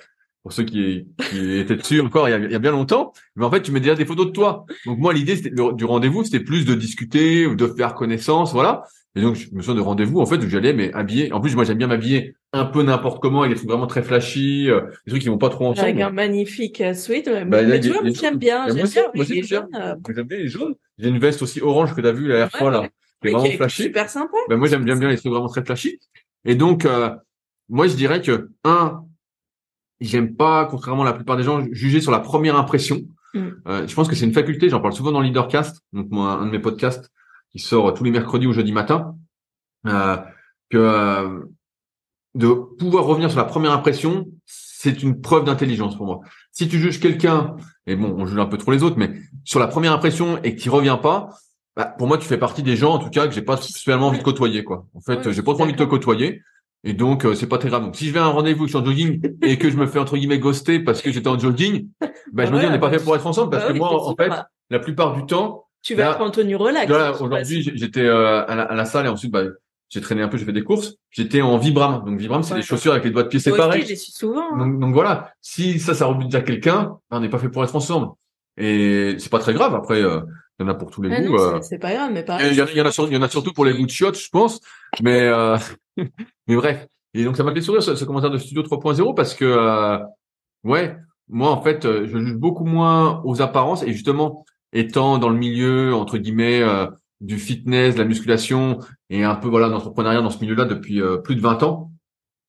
[0.42, 3.12] pour ceux qui, qui étaient dessus encore il y, a, il y, a, bien longtemps,
[3.36, 4.66] mais en fait, tu mets déjà des photos de toi.
[4.84, 8.84] Donc moi, l'idée du rendez-vous, c'était plus de discuter ou de faire connaissance, voilà.
[9.16, 11.32] Et donc, je me souviens de rendez-vous, en fait, où j'allais, mais habillé.
[11.32, 14.02] En plus, moi, j'aime bien m'habiller un peu n'importe comment, avec des trucs vraiment très
[14.02, 15.88] flashy, euh, des trucs qui vont pas trop ensemble.
[15.88, 17.28] Avec un magnifique euh, sweat.
[17.46, 18.66] Bah, mais, tu vois, j'aime bien.
[18.68, 19.10] J'aime bien.
[19.14, 20.74] Moi aussi, j'aime bien les jaunes.
[20.98, 22.88] J'ai une veste aussi orange que tu as vu la dernière fois, là.
[23.20, 23.82] Qui est vraiment flashy.
[23.82, 24.36] Super sympa.
[24.48, 25.98] Ben, moi, j'aime bien bien les trucs vraiment très flashy.
[26.44, 27.10] Et donc, euh,
[27.68, 29.04] moi, je dirais que, un,
[30.00, 33.02] j'aime pas, contrairement à la plupart des gens, juger sur la première impression.
[33.34, 33.48] Mm.
[33.68, 36.46] Euh, je pense que c'est une faculté, j'en parle souvent dans Leadercast, donc moi, un
[36.46, 37.10] de mes podcasts
[37.52, 39.16] qui sort tous les mercredis ou jeudi matin,
[39.86, 40.16] euh,
[40.70, 41.40] que euh,
[42.34, 46.20] de pouvoir revenir sur la première impression, c'est une preuve d'intelligence pour moi.
[46.52, 49.58] Si tu juges quelqu'un, et bon, on juge un peu trop les autres, mais sur
[49.58, 51.30] la première impression et que tu reviens pas,
[51.76, 54.08] bah, pour moi, tu fais partie des gens, en tout cas, que j'ai pas spécialement
[54.08, 54.86] envie de côtoyer, quoi.
[54.94, 56.42] En fait, j'ai pas trop envie de te côtoyer.
[56.82, 57.82] Et donc, euh, c'est pas très grave.
[57.82, 59.86] Donc, si je vais à un rendez-vous, je suis en jogging et que je me
[59.86, 61.88] fais entre guillemets ghoster parce que j'étais en jogging,
[62.32, 63.90] bah, je me dis, on n'est pas fait pour être ensemble parce bah que moi,
[63.92, 64.32] en fait,
[64.70, 66.90] la plupart du temps, tu vas être en tenue relax.
[67.20, 69.44] aujourd'hui, j'étais euh, à, la, salle et ensuite, bah,
[69.88, 70.94] j'ai traîné un peu, j'ai fait des courses.
[71.10, 72.04] J'étais en Vibram.
[72.04, 73.84] Donc, Vibram, c'est des chaussures avec les doigts de pied séparés.
[73.84, 74.54] Suis souvent.
[74.54, 74.68] Hein.
[74.78, 75.32] Donc, voilà.
[75.40, 78.08] Si ça, ça rebute déjà quelqu'un, bah, on n'est pas fait pour être ensemble.
[78.56, 79.74] Et c'est pas très grave.
[79.74, 80.20] Après, euh,
[80.58, 81.36] il y en a pour tous les goûts.
[81.36, 81.60] Euh...
[81.62, 82.48] C'est pas grave, mais pareil.
[82.50, 84.28] Il y, en a, il y en a surtout pour les goûts de chiottes, je
[84.28, 84.60] pense.
[85.02, 85.56] Mais, euh...
[85.96, 86.86] mais bref.
[87.14, 89.98] Et donc ça m'a fait sourire ce, commentaire de Studio 3.0 parce que euh,
[90.64, 90.96] ouais,
[91.28, 95.36] moi en fait, euh, je juge beaucoup moins aux apparences et justement étant dans le
[95.36, 96.86] milieu entre guillemets euh,
[97.20, 98.78] du fitness, de la musculation
[99.10, 101.90] et un peu voilà d'entrepreneuriat dans ce milieu-là depuis plus de 20 ans,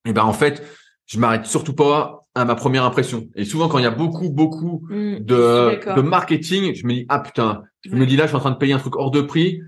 [0.05, 0.63] et ben en fait,
[1.05, 3.27] je m'arrête surtout pas à ma première impression.
[3.36, 7.05] Et souvent quand il y a beaucoup beaucoup mmh, de, de marketing, je me dis
[7.10, 9.12] ah putain, je me dis là je suis en train de payer un truc hors
[9.12, 9.60] de prix,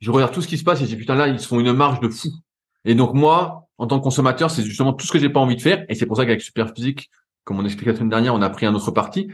[0.00, 1.60] je regarde tout ce qui se passe et je dis putain là ils se font
[1.60, 2.30] une marge de fou.
[2.84, 5.56] Et donc moi, en tant que consommateur, c'est justement tout ce que j'ai pas envie
[5.56, 5.84] de faire.
[5.88, 7.10] Et c'est pour ça qu'avec Superphysique,
[7.44, 9.28] comme on expliquait la semaine dernière, on a pris un autre parti.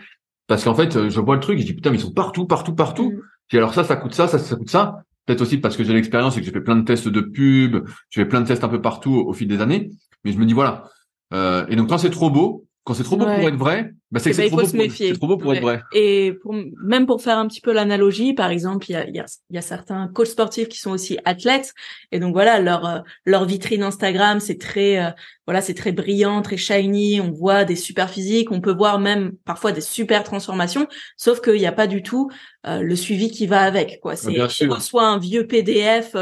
[0.46, 2.46] Parce qu'en fait, euh, je vois le truc, je dis putain, mais ils sont partout,
[2.46, 3.12] partout, partout.
[3.12, 3.20] Mm.
[3.48, 5.02] Puis alors ça, ça coûte ça, ça, ça coûte ça.
[5.26, 7.86] Peut-être aussi parce que j'ai l'expérience et que j'ai fait plein de tests de pub,
[8.10, 9.90] j'ai fait plein de tests un peu partout au, fil des années.
[10.24, 10.84] Mais je me dis voilà.
[11.32, 14.20] Euh, et donc quand c'est trop beau, quand c'est trop beau pour être vrai, bah
[14.20, 15.82] c'est que eh ben, c'est trop, beau pour être vrai.
[15.92, 19.18] Et pour, même pour faire un petit peu l'analogie, par exemple, il y a, y,
[19.18, 21.74] a, y a certains coachs sportifs qui sont aussi athlètes,
[22.12, 25.10] et donc voilà leur euh, leur vitrine Instagram, c'est très euh,
[25.46, 27.20] voilà, c'est très brillant, très shiny.
[27.20, 31.54] On voit des super physiques, on peut voir même parfois des super transformations, sauf qu'il
[31.54, 32.30] n'y a pas du tout
[32.68, 33.98] euh, le suivi qui va avec.
[34.00, 34.32] Quoi, c'est
[34.78, 36.14] soit un vieux PDF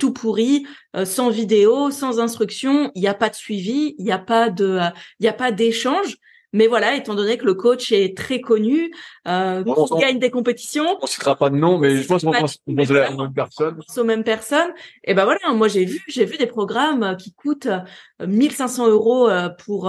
[0.00, 0.66] tout pourri,
[1.04, 2.90] sans vidéo, sans instruction.
[2.96, 4.80] Il n'y a pas de suivi, il n'y a pas de,
[5.20, 6.18] il y a pas d'échange.
[6.58, 8.90] Mais voilà, étant donné que le coach est très connu,
[9.28, 10.98] euh, on, gagne des compétitions.
[11.00, 13.80] On citera pas de nom, mais je pense qu'on pense, aux mêmes personnes.
[13.96, 14.72] Aux mêmes personnes.
[15.04, 17.68] Et ben voilà, moi j'ai vu, j'ai vu des programmes qui coûtent
[18.26, 19.88] 1500 euh, euros euh, pour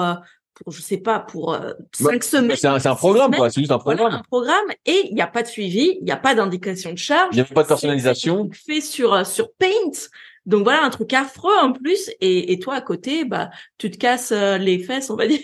[0.54, 1.58] pour je sais pas pour
[1.92, 2.56] cinq bah, semaines.
[2.56, 4.14] C'est un, programme quoi, c'est juste un programme.
[4.14, 7.00] un programme et il n'y a pas de suivi, il n'y a pas d'indication de
[7.00, 7.30] charge.
[7.32, 8.48] Il n'y a pas de personnalisation.
[8.54, 10.10] Fait sur sur Paint.
[10.46, 13.98] Donc voilà un truc affreux en plus et, et toi à côté bah tu te
[13.98, 15.40] casses les fesses on va dire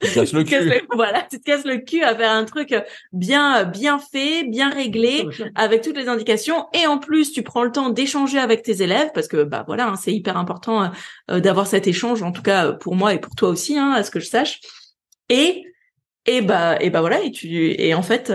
[0.00, 0.86] tu te casses le cul.
[0.94, 2.74] voilà, tu te casses le cul à faire un truc
[3.12, 6.66] bien bien fait, bien réglé, avec toutes les indications.
[6.72, 9.88] Et en plus, tu prends le temps d'échanger avec tes élèves parce que bah voilà,
[9.88, 10.90] hein, c'est hyper important
[11.30, 14.02] euh, d'avoir cet échange, en tout cas pour moi et pour toi aussi, hein, à
[14.02, 14.60] ce que je sache.
[15.28, 15.64] Et
[16.26, 18.32] et bah et bah voilà, et tu et en fait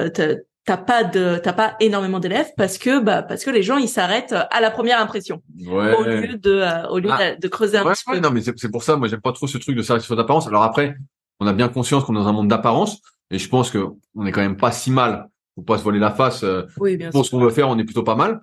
[0.69, 3.89] t'as pas de t'as pas énormément d'élèves parce que bah parce que les gens ils
[3.89, 5.95] s'arrêtent à la première impression ouais.
[5.95, 7.35] au lieu de euh, au lieu ah.
[7.35, 9.75] de, creuser un ouais, non mais c'est pour ça moi j'aime pas trop ce truc
[9.75, 10.95] de service d'apparence alors après
[11.39, 13.01] on a bien conscience qu'on est dans un monde d'apparence.
[13.31, 15.29] Et je pense que on est quand même pas si mal.
[15.55, 16.43] Faut pas se voler la face.
[16.43, 18.39] euh, Oui, bien pour ce qu'on veut faire, on est plutôt pas mal.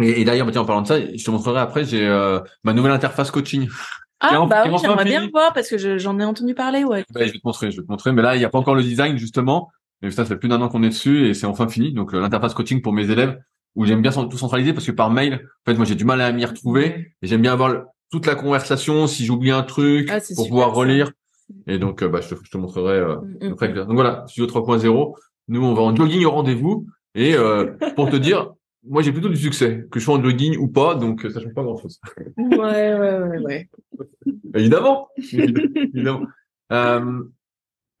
[0.00, 2.40] Et, et d'ailleurs, bah, tiens, en parlant de ça, je te montrerai après, j'ai euh,
[2.64, 3.68] ma nouvelle interface coaching.
[4.20, 7.04] Ah, bah oui, j'aimerais bien voir parce que je- j'en ai entendu parler, ouais.
[7.14, 8.12] Ouais, je vais te montrer, je vais te montrer.
[8.12, 9.70] Mais là, il n'y a pas encore le design, justement.
[10.02, 11.92] Mais ça, ça fait plus d'un an qu'on est dessus et c'est enfin fini.
[11.92, 13.38] Donc, euh, l'interface coaching pour mes élèves,
[13.74, 15.34] où j'aime bien tout centraliser parce que par mail,
[15.66, 18.34] en fait, moi, j'ai du mal à m'y retrouver et j'aime bien avoir toute la
[18.34, 19.06] conversation.
[19.06, 21.10] Si j'oublie un truc, Ah, pour super, pouvoir relire.
[21.66, 23.74] Et donc, euh, bah, je te, je te montrerai euh, Mm, mm.
[23.86, 25.14] Donc voilà, Studio 3.0.
[25.48, 26.86] Nous, on va en jogging au rendez-vous.
[27.14, 28.52] Et euh, pour te dire,
[28.86, 31.54] moi, j'ai plutôt du succès, que je sois en jogging ou pas, donc ça change
[31.54, 32.00] pas grand-chose.
[32.36, 33.68] Ouais, ouais, ouais, ouais.
[34.54, 36.26] Évidemment, évidemment.
[36.72, 37.22] Euh,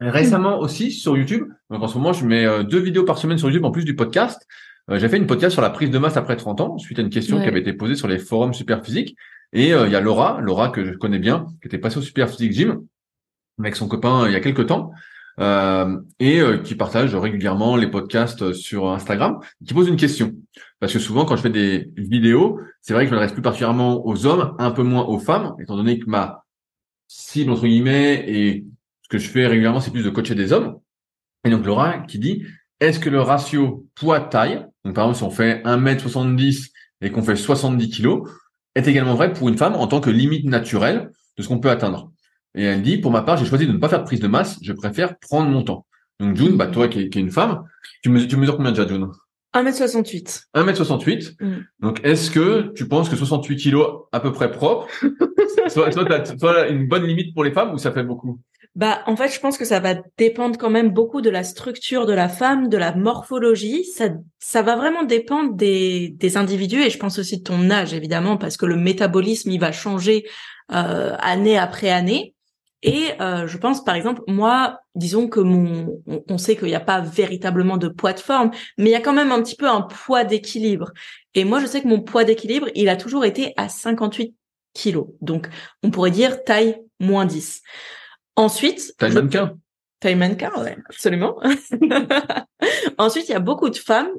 [0.00, 1.46] récemment aussi sur YouTube.
[1.70, 3.96] Donc en ce moment, je mets deux vidéos par semaine sur YouTube en plus du
[3.96, 4.46] podcast.
[4.90, 7.02] Euh, j'ai fait une podcast sur la prise de masse après 30 ans suite à
[7.02, 7.42] une question Ouais.
[7.42, 9.16] qui avait été posée sur les forums Superphysique.
[9.52, 12.02] Et euh, il y a Laura, Laura que je connais bien, qui était passée au
[12.02, 12.84] Superphysique Gym
[13.58, 14.92] avec son copain euh, il y a quelques temps.
[15.40, 20.34] euh, et euh, qui partage régulièrement les podcasts sur Instagram, qui pose une question.
[20.80, 24.04] Parce que souvent, quand je fais des vidéos, c'est vrai que je m'adresse plus particulièrement
[24.06, 26.44] aux hommes, un peu moins aux femmes, étant donné que ma
[27.06, 28.64] cible, entre guillemets, et
[29.02, 30.78] ce que je fais régulièrement, c'est plus de coacher des hommes.
[31.44, 32.44] Et donc, Laura qui dit,
[32.80, 37.36] est-ce que le ratio poids-taille, donc par exemple, si on fait 1m70 et qu'on fait
[37.36, 38.22] 70 kg,
[38.74, 41.70] est également vrai pour une femme en tant que limite naturelle de ce qu'on peut
[41.70, 42.12] atteindre?
[42.54, 44.28] Et elle dit, pour ma part, j'ai choisi de ne pas faire de prise de
[44.28, 45.86] masse, je préfère prendre mon temps.
[46.20, 47.62] Donc, June, bah, toi qui es, qui es une femme,
[48.02, 49.08] tu mesures, tu mesures combien déjà, June?
[49.54, 50.44] 1m68.
[50.54, 51.36] 1m68.
[51.40, 51.64] Mm.
[51.80, 54.88] Donc, est-ce que tu penses que 68 kilos à peu près propre,
[55.68, 58.40] soit, soit, soit une bonne limite pour les femmes ou ça fait beaucoup?
[58.74, 62.06] Bah, en fait, je pense que ça va dépendre quand même beaucoup de la structure
[62.06, 63.84] de la femme, de la morphologie.
[63.84, 67.92] Ça, ça va vraiment dépendre des, des individus et je pense aussi de ton âge,
[67.92, 70.26] évidemment, parce que le métabolisme, il va changer
[70.70, 72.34] euh, année après année.
[72.82, 76.80] Et euh, je pense, par exemple, moi, disons que mon, on, sait qu'il n'y a
[76.80, 79.68] pas véritablement de poids de forme, mais il y a quand même un petit peu
[79.68, 80.92] un poids d'équilibre.
[81.34, 84.34] Et moi, je sais que mon poids d'équilibre, il a toujours été à 58
[84.74, 85.08] kilos.
[85.20, 85.48] Donc,
[85.82, 87.62] on pourrait dire taille moins 10.
[88.36, 89.58] Ensuite, T'as une je- mannequin
[90.00, 91.40] taille mannequin, ouais, absolument.
[92.98, 94.10] Ensuite, il y a beaucoup de femmes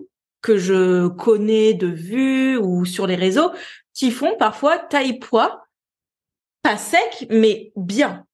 [0.42, 3.52] que je connais de vue ou sur les réseaux
[3.94, 5.64] qui font parfois taille poids,
[6.62, 8.26] pas sec, mais bien.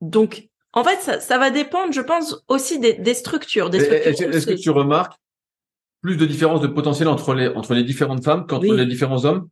[0.00, 3.70] Donc, en fait, ça, ça va dépendre, je pense, aussi des, des structures.
[3.70, 5.14] Des structures Est-ce que tu remarques
[6.00, 8.76] plus de différences de potentiel entre les, entre les différentes femmes qu'entre Oui.
[8.76, 9.48] les différents hommes?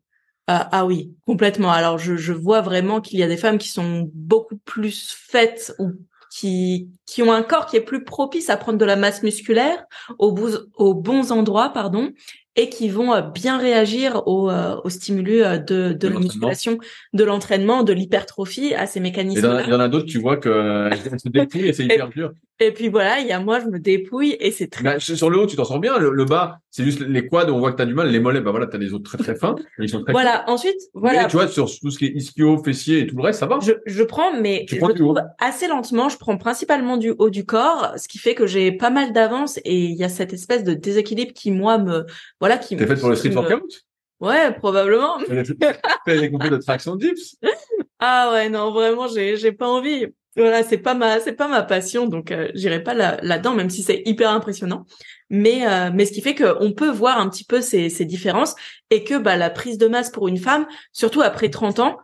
[0.46, 1.70] Ah, ah oui, complètement.
[1.70, 5.74] Alors je, je vois vraiment qu'il y a des femmes qui sont beaucoup plus faites
[5.78, 5.90] ou
[6.30, 9.84] qui, qui ont un corps qui est plus propice à prendre de la masse musculaire
[10.18, 10.34] aux,
[10.76, 12.12] aux bons endroits, pardon,
[12.58, 16.18] et qui vont euh, bien réagir aux, euh, aux stimulus euh, de, de De la
[16.18, 16.78] musculation,
[17.12, 20.90] de l'entraînement, de l'hypertrophie, à ces Et il y en a- d'autres, tu vois que
[21.22, 22.32] se dépouillent et c'est hyper dur.
[22.60, 25.30] Et puis voilà, il y a moi, je me dépouille et c'est très Bah, sur
[25.30, 25.96] le haut, tu t'en sors bien.
[25.98, 28.10] Le, le bas, c'est juste les quads, on voit que t'as du mal.
[28.10, 29.54] Les mollets, bah voilà, t'as des os très très fins.
[29.78, 30.44] Ils sont très voilà.
[30.48, 31.22] Ensuite, voilà.
[31.22, 33.46] Mais tu vois, sur tout ce qui est ischio, fessier et tout le reste, ça
[33.46, 33.60] va.
[33.62, 36.08] Je, je prends, mais Tu je prends trouve assez lentement.
[36.08, 39.58] Je prends principalement du haut du corps, ce qui fait que j'ai pas mal d'avance
[39.58, 42.06] et il y a cette espèce de déséquilibre qui moi me,
[42.40, 42.76] voilà, qui.
[42.76, 43.84] T'es faite pour le street workout?
[44.20, 45.18] Ouais, probablement.
[45.28, 47.36] T'as des compos de traction dips
[48.00, 50.06] Ah ouais, non, vraiment, j'ai, j'ai pas envie.
[50.36, 53.70] Voilà, c'est pas ma, c'est pas ma passion, donc euh, j'irai pas là, là-dedans, même
[53.70, 54.86] si c'est hyper impressionnant.
[55.30, 58.54] Mais, euh, mais ce qui fait qu'on peut voir un petit peu ces, ces différences
[58.90, 61.98] et que bah la prise de masse pour une femme, surtout après 30 ans,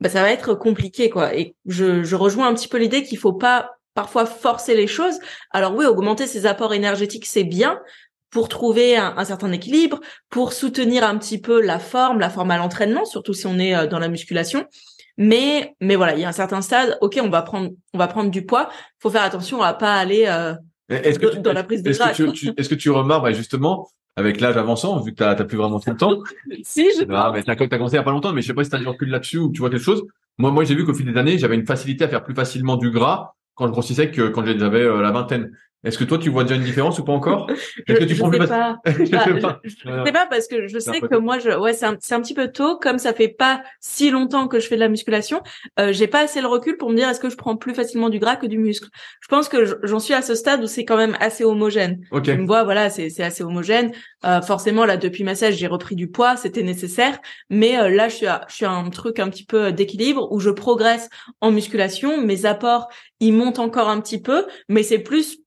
[0.00, 1.34] bah ça va être compliqué quoi.
[1.34, 5.18] Et je, je rejoins un petit peu l'idée qu'il faut pas parfois forcer les choses.
[5.50, 7.80] Alors oui, augmenter ses apports énergétiques c'est bien
[8.32, 12.50] pour trouver un, un certain équilibre, pour soutenir un petit peu la forme, la forme
[12.50, 14.64] à l'entraînement, surtout si on est euh, dans la musculation.
[15.18, 16.96] Mais mais voilà, il y a un certain stade.
[17.02, 18.70] Ok, on va prendre on va prendre du poids.
[18.98, 20.24] Faut faire attention à pas aller.
[20.26, 20.54] euh,
[20.88, 22.90] Est-ce que Dans- tu, dans la prise de est-ce que tu, tu- est-ce que tu
[22.90, 26.18] remarques, bah, justement, avec l'âge avançant, vu que t'as, t'as plus vraiment tout le temps,
[26.64, 28.54] Si je Ah, mais t'as, t'as commencé il y a pas longtemps, mais je sais
[28.54, 30.02] pas si t'as du recul là-dessus ou tu vois quelque chose.
[30.38, 32.76] Moi, moi, j'ai vu qu'au fil des années, j'avais une facilité à faire plus facilement
[32.76, 35.50] du gras quand je grossissais que quand j'avais euh, la vingtaine.
[35.84, 37.48] Est-ce que toi, tu vois déjà une différence ou pas encore
[37.88, 38.78] je, Est-ce que tu je prends sais plus pas.
[38.86, 39.60] Je Ah, sais pas.
[39.64, 42.20] je- je sais pas parce que je sais que moi je ouais c'est un, un
[42.20, 45.40] petit peu tôt comme ça fait pas si longtemps que je fais de la musculation
[45.80, 48.08] euh, j'ai pas assez le recul pour me dire est-ce que je prends plus facilement
[48.10, 48.88] du gras que du muscle?
[49.20, 52.00] Je pense que j'en suis à ce stade où c'est quand même assez homogène.
[52.10, 52.24] Ok.
[52.24, 53.92] tu me vois voilà c'est c'est assez homogène.
[54.24, 57.18] Euh, forcément là depuis ma sèche j'ai repris du poids c'était nécessaire.
[57.50, 60.28] Mais euh, là je suis à, je suis à un truc un petit peu d'équilibre
[60.30, 61.08] où je progresse
[61.40, 62.22] en musculation.
[62.24, 62.88] Mes apports
[63.20, 65.38] ils montent encore un petit peu mais c'est plus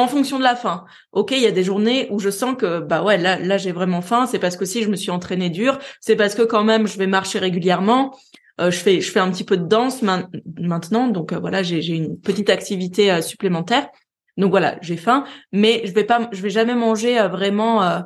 [0.00, 0.84] en fonction de la faim.
[1.12, 3.72] Ok, il y a des journées où je sens que bah ouais là là j'ai
[3.72, 4.26] vraiment faim.
[4.26, 6.98] C'est parce que si je me suis entraînée dur, c'est parce que quand même je
[6.98, 8.16] vais marcher régulièrement.
[8.58, 12.50] je fais je fais un petit peu de danse maintenant, donc voilà, j'ai une petite
[12.50, 13.88] activité supplémentaire.
[14.36, 18.02] Donc voilà, j'ai faim, mais je vais pas, je vais jamais manger vraiment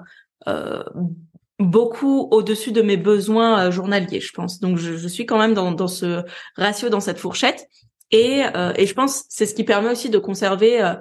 [1.58, 4.60] beaucoup au-dessus de mes besoins journaliers, je pense.
[4.60, 6.22] Donc je, je, suis quand même dans, dans ce
[6.56, 7.68] ratio, dans cette fourchette.
[8.10, 8.42] Et,
[8.76, 10.94] et je pense c'est ce qui permet aussi de conserver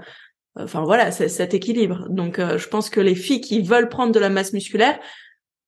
[0.56, 2.08] Enfin voilà, c'est cet équilibre.
[2.10, 5.00] Donc euh, je pense que les filles qui veulent prendre de la masse musculaire,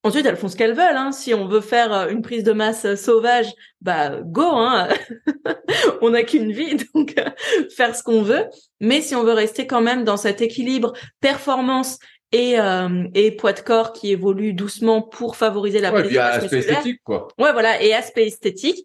[0.04, 0.96] ensuite elles font ce qu'elles veulent.
[0.96, 1.10] Hein.
[1.10, 4.44] Si on veut faire euh, une prise de masse euh, sauvage, bah go.
[4.44, 4.88] Hein.
[6.02, 7.16] on n'a qu'une vie, donc
[7.74, 8.44] faire ce qu'on veut.
[8.80, 11.98] Mais si on veut rester quand même dans cet équilibre performance
[12.32, 12.56] et,
[13.14, 16.58] et poids de corps qui évolue doucement pour favoriser la ouais, prise de masse aspect
[16.58, 17.28] esthétique quoi.
[17.38, 18.84] Ouais voilà et aspect esthétique.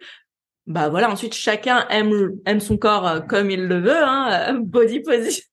[0.67, 5.43] Bah voilà ensuite chacun aime aime son corps comme il le veut hein body position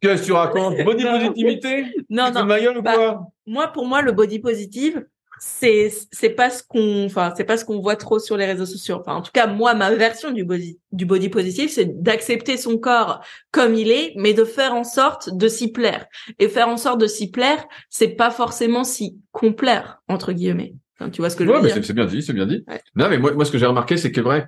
[0.00, 1.84] Qu'est-ce que tu racontes Body positivité?
[2.10, 2.44] Non, non.
[2.44, 3.26] Ma gueule ou Bah, quoi?
[3.46, 5.04] Moi, pour moi, le body positive,
[5.40, 8.66] c'est c'est pas ce qu'on, enfin, c'est pas ce qu'on voit trop sur les réseaux
[8.66, 8.96] sociaux.
[9.00, 12.78] Enfin, en tout cas, moi, ma version du body du body positive, c'est d'accepter son
[12.78, 16.06] corps comme il est, mais de faire en sorte de s'y plaire.
[16.38, 20.74] Et faire en sorte de s'y plaire, c'est pas forcément s'y complaire entre guillemets.
[20.98, 21.74] Enfin, tu vois ce que je veux mais dire?
[21.74, 22.64] c'est- c'est bien dit, c'est bien dit.
[22.68, 22.80] Ouais.
[22.94, 24.46] Non, mais moi, moi, ce que j'ai remarqué, c'est que vrai,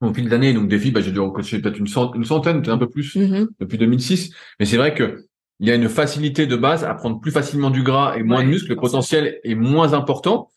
[0.00, 2.26] au fil d'années, donc des filles, bah, j'ai dû en coacher peut-être une centaine, une
[2.26, 3.48] centaine, peut-être un peu plus, Mhm.
[3.60, 4.32] depuis 2006.
[4.60, 5.24] Mais c'est vrai que
[5.58, 8.38] il y a une facilité de base à prendre plus facilement du gras et moins
[8.40, 8.68] Ouais, de muscles.
[8.70, 10.50] Le potentiel est moins important.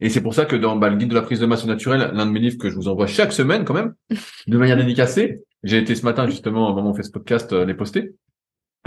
[0.00, 2.10] Et c'est pour ça que dans bah, le guide de la prise de masse naturelle,
[2.14, 3.94] l'un de mes livres que je vous envoie chaque semaine quand même,
[4.46, 7.74] de manière dédicacée, j'ai été ce matin justement, où on fait ce podcast, euh, les
[7.74, 8.14] poster.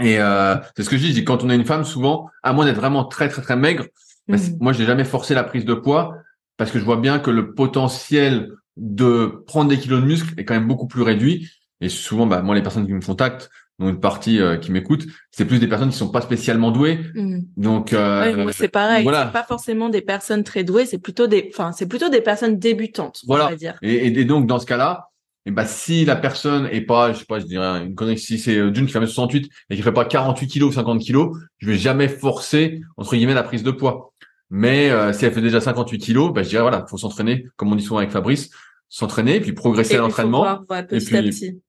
[0.02, 2.28] Et euh, c'est ce que je dis, je dis quand on est une femme, souvent,
[2.42, 3.86] à moins d'être vraiment très très très maigre,
[4.28, 4.56] bah, Mhm.
[4.60, 6.14] moi j'ai jamais forcé la prise de poids
[6.56, 10.44] parce que je vois bien que le potentiel de prendre des kilos de muscles est
[10.44, 11.50] quand même beaucoup plus réduit.
[11.80, 15.06] Et souvent, bah, moi les personnes qui me contactent, dont une partie euh, qui m'écoute,
[15.30, 17.00] c'est plus des personnes qui sont pas spécialement douées.
[17.14, 17.46] Mhm.
[17.56, 19.02] Donc euh, c'est pareil.
[19.02, 19.26] voilà.
[19.26, 22.58] C'est pas forcément des personnes très douées, c'est plutôt des, enfin, c'est plutôt des personnes
[22.58, 23.46] débutantes, Voilà.
[23.46, 23.78] on va dire.
[23.82, 25.08] Et, donc dans ce cas-là,
[25.46, 28.38] et bah si la personne est pas, je sais pas, je dirais une connerie, si
[28.38, 31.34] c'est euh, d'une qui fait 68 et qui fait pas 48 kilos ou 50 kilos,
[31.58, 34.09] je vais jamais forcer entre guillemets la prise de poids.
[34.50, 37.72] Mais euh, si elle fait déjà 58 kilos, bah je dirais voilà, faut s'entraîner, comme
[37.72, 38.50] on dit souvent avec Fabrice,
[38.88, 41.60] s'entraîner puis progresser Et à puis, l'entraînement, voir, ouais, petit à puis- petit.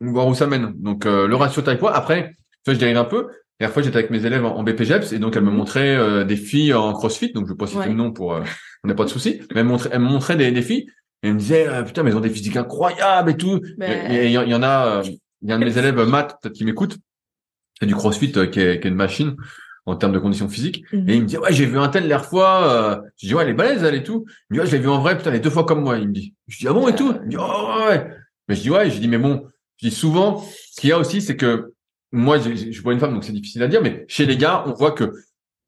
[0.00, 0.72] voir où ça mène.
[0.76, 1.94] Donc euh, le ratio taille poids.
[1.94, 3.26] Après, tu vois, je dérive un peu.
[3.58, 5.94] La dernière fois, j'étais avec mes élèves en, en BPGEPS et donc elles me montraient
[5.96, 7.32] euh, des filles en CrossFit.
[7.32, 7.88] Donc je vais pas citer Ouais.
[7.88, 8.40] le nom pour, euh,
[8.84, 9.40] on n'a pas de souci.
[9.52, 10.86] Mais elles me montraient, elles me montraient des, des filles
[11.22, 13.60] et elles me disaient euh, putain, mais elles ont des physiques incroyables et tout.
[13.76, 15.02] Ben- Et et il y, en- il y en a, euh,
[15.42, 16.96] il y a un de mes élèves, Matt, peut-être qui m'écoute,
[17.78, 19.36] c'est du CrossFit euh, qui, est, qui est une machine
[19.90, 20.84] en termes de conditions physiques.
[20.92, 21.08] Mhm.
[21.08, 22.72] Et il me dit ouais, j'ai vu un tel l'air fois.
[22.72, 23.00] Euh...
[23.16, 24.24] Je dis ouais, elle est balèze elle et tout.
[24.50, 25.82] Il me dit ouais, je l'ai vu en vrai, putain, elle est deux fois comme
[25.82, 25.98] moi.
[25.98, 26.34] Il me dit.
[26.48, 27.12] Je dis ah bon et tout?
[27.20, 28.10] Il me dit oh ouais, ouais.
[28.48, 29.44] Mais je dis ouais, je dis mais bon,
[29.76, 31.72] je dis souvent, ce qu'il y a aussi, c'est que
[32.12, 34.72] moi, je vois une femme, donc c'est difficile à dire, mais chez les gars, on
[34.72, 35.12] voit que,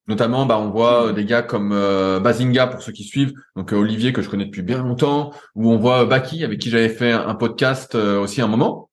[0.09, 3.73] notamment, bah, on voit euh, des gars comme euh, Bazinga pour ceux qui suivent, donc
[3.73, 6.71] euh, Olivier que je connais depuis bien longtemps, ou on voit euh, Baki avec qui
[6.71, 8.91] j'avais fait un podcast euh, aussi à un moment.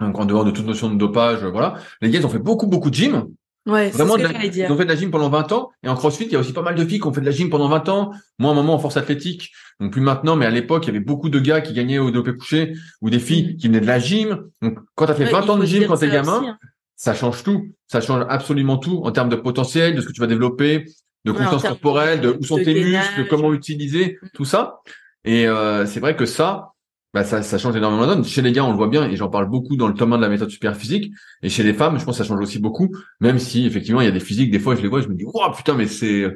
[0.00, 1.74] Donc en dehors de toute notion de dopage, voilà.
[2.00, 3.26] Les gars, ils ont fait beaucoup, beaucoup de gym.
[3.66, 4.66] Ouais, c'est Vraiment, ce de la- dire.
[4.68, 5.70] ils ont fait de la gym pendant 20 ans.
[5.82, 7.26] Et en CrossFit, il y a aussi pas mal de filles qui ont fait de
[7.26, 8.10] la gym pendant 20 ans.
[8.38, 10.90] Moi, à un moment, en force athlétique, donc plus maintenant, mais à l'époque, il y
[10.90, 13.56] avait beaucoup de gars qui gagnaient au dopé couché ou des filles Mhm.
[13.56, 14.44] qui venaient de la gym.
[14.60, 16.48] Donc, quand tu as fait Ouais, 20 il ans de gym quand t'es gamin, aussi,
[16.48, 16.58] hein.
[16.96, 17.68] ça change tout.
[17.86, 20.84] Ça change absolument tout en termes de potentiel, de ce que tu vas développer,
[21.24, 24.26] de Ouais, en conscience corporelle, de de- où sont de tes muscles, comment utiliser, Mm.
[24.34, 24.80] tout ça.
[25.24, 26.73] Et euh, c'est vrai que ça,
[27.14, 28.24] bah, ça, ça change énormément la donne.
[28.24, 30.16] Chez les gars, on le voit bien, et j'en parle beaucoup dans le tome 1
[30.16, 31.12] de la méthode super physique.
[31.42, 34.04] Et chez les femmes, je pense que ça change aussi beaucoup, même si effectivement il
[34.04, 35.86] y a des physiques, des fois je les vois, je me dis, oh putain, mais
[35.86, 36.34] c'est,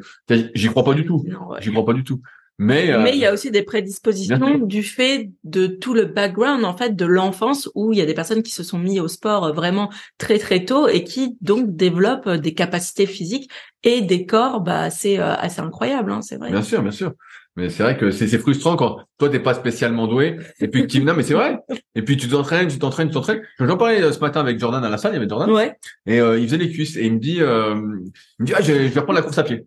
[0.54, 1.24] j'y crois pas du tout,
[1.60, 2.22] j'y crois pas du tout.
[2.60, 6.64] Mais, euh, Mais il y a aussi des prédispositions du fait de tout le background
[6.64, 9.06] en fait de l'enfance où il y a des personnes qui se sont mis au
[9.06, 13.48] sport vraiment très très tôt et qui donc développent des capacités physiques
[13.84, 16.50] et des corps bah assez euh, assez incroyables hein, c'est vrai.
[16.50, 17.12] Bien sûr, bien sûr.
[17.58, 20.86] Mais c'est vrai que c'est c'est frustrant quand toi t'es pas spécialement doué et puis
[20.86, 21.58] tu non mais c'est vrai.
[21.96, 23.42] Et puis tu t'entraînes, tu t'entraînes, tu t'entraînes.
[23.58, 25.74] J'en parlais euh, ce matin avec Jordan à la salle, il y avait Jordan Ouais.
[26.06, 28.60] et euh, il faisait les cuisses et il me dit euh, il me dit ah
[28.62, 29.66] je, je vais reprendre la course à pied.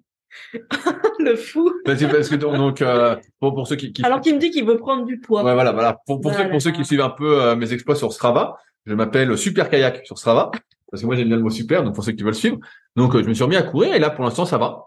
[1.20, 1.70] le fou.
[1.84, 4.52] Parce que, parce que donc, euh, pour pour ceux qui, qui Alors qu'il me dit
[4.52, 5.44] qu'il veut prendre du poids.
[5.44, 6.46] ouais voilà voilà pour pour Voilà.
[6.46, 9.70] ceux pour ceux qui suivent un peu euh, mes exploits sur Strava, je m'appelle Super
[9.70, 10.52] Kayak sur Strava
[10.90, 12.58] parce que moi j'aime bien le mot super donc pour ceux qui veulent suivre.
[12.96, 14.86] Donc euh, je me suis remis à courir et là pour l'instant ça va.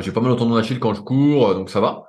[0.00, 2.04] J'ai pas mal au tendon d'Achille quand je cours donc ça va.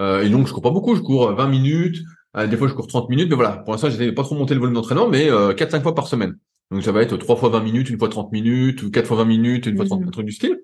[0.00, 1.98] Euh, et donc je cours pas beaucoup, je cours euh, 20 minutes,
[2.36, 4.34] euh, des fois je cours 30 minutes mais voilà, pour l'instant j'essaie de pas trop
[4.34, 6.36] monter le volume d'entraînement mais euh, 4 5 fois par semaine.
[6.70, 9.18] Donc ça va être 3 fois 20 minutes, une fois 30 minutes ou 4 fois
[9.18, 10.08] 20 minutes, une fois 30 Mhm.
[10.08, 10.58] un truc du style.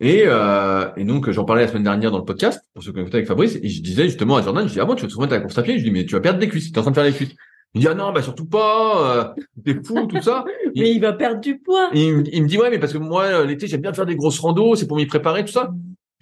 [0.00, 2.98] Et, euh, et donc j'en parlais la semaine dernière dans le podcast pour ceux qui
[2.98, 5.02] ont écouté avec Fabrice et je disais justement à Jordan, je dis ah bon tu
[5.02, 6.48] vas te remettre à la course à pied, je dis mais tu vas perdre des
[6.48, 7.34] cuisses, t'es en train de faire les cuisses.
[7.74, 10.44] Il dit ah non bah surtout pas, euh, t'es fou tout ça.
[10.76, 11.88] Mais il va perdre du poids.
[11.94, 14.04] Il, me- il me dit ouais mais parce que moi euh, l'été j'aime bien faire
[14.06, 15.70] des grosses randos, c'est pour m'y préparer tout ça.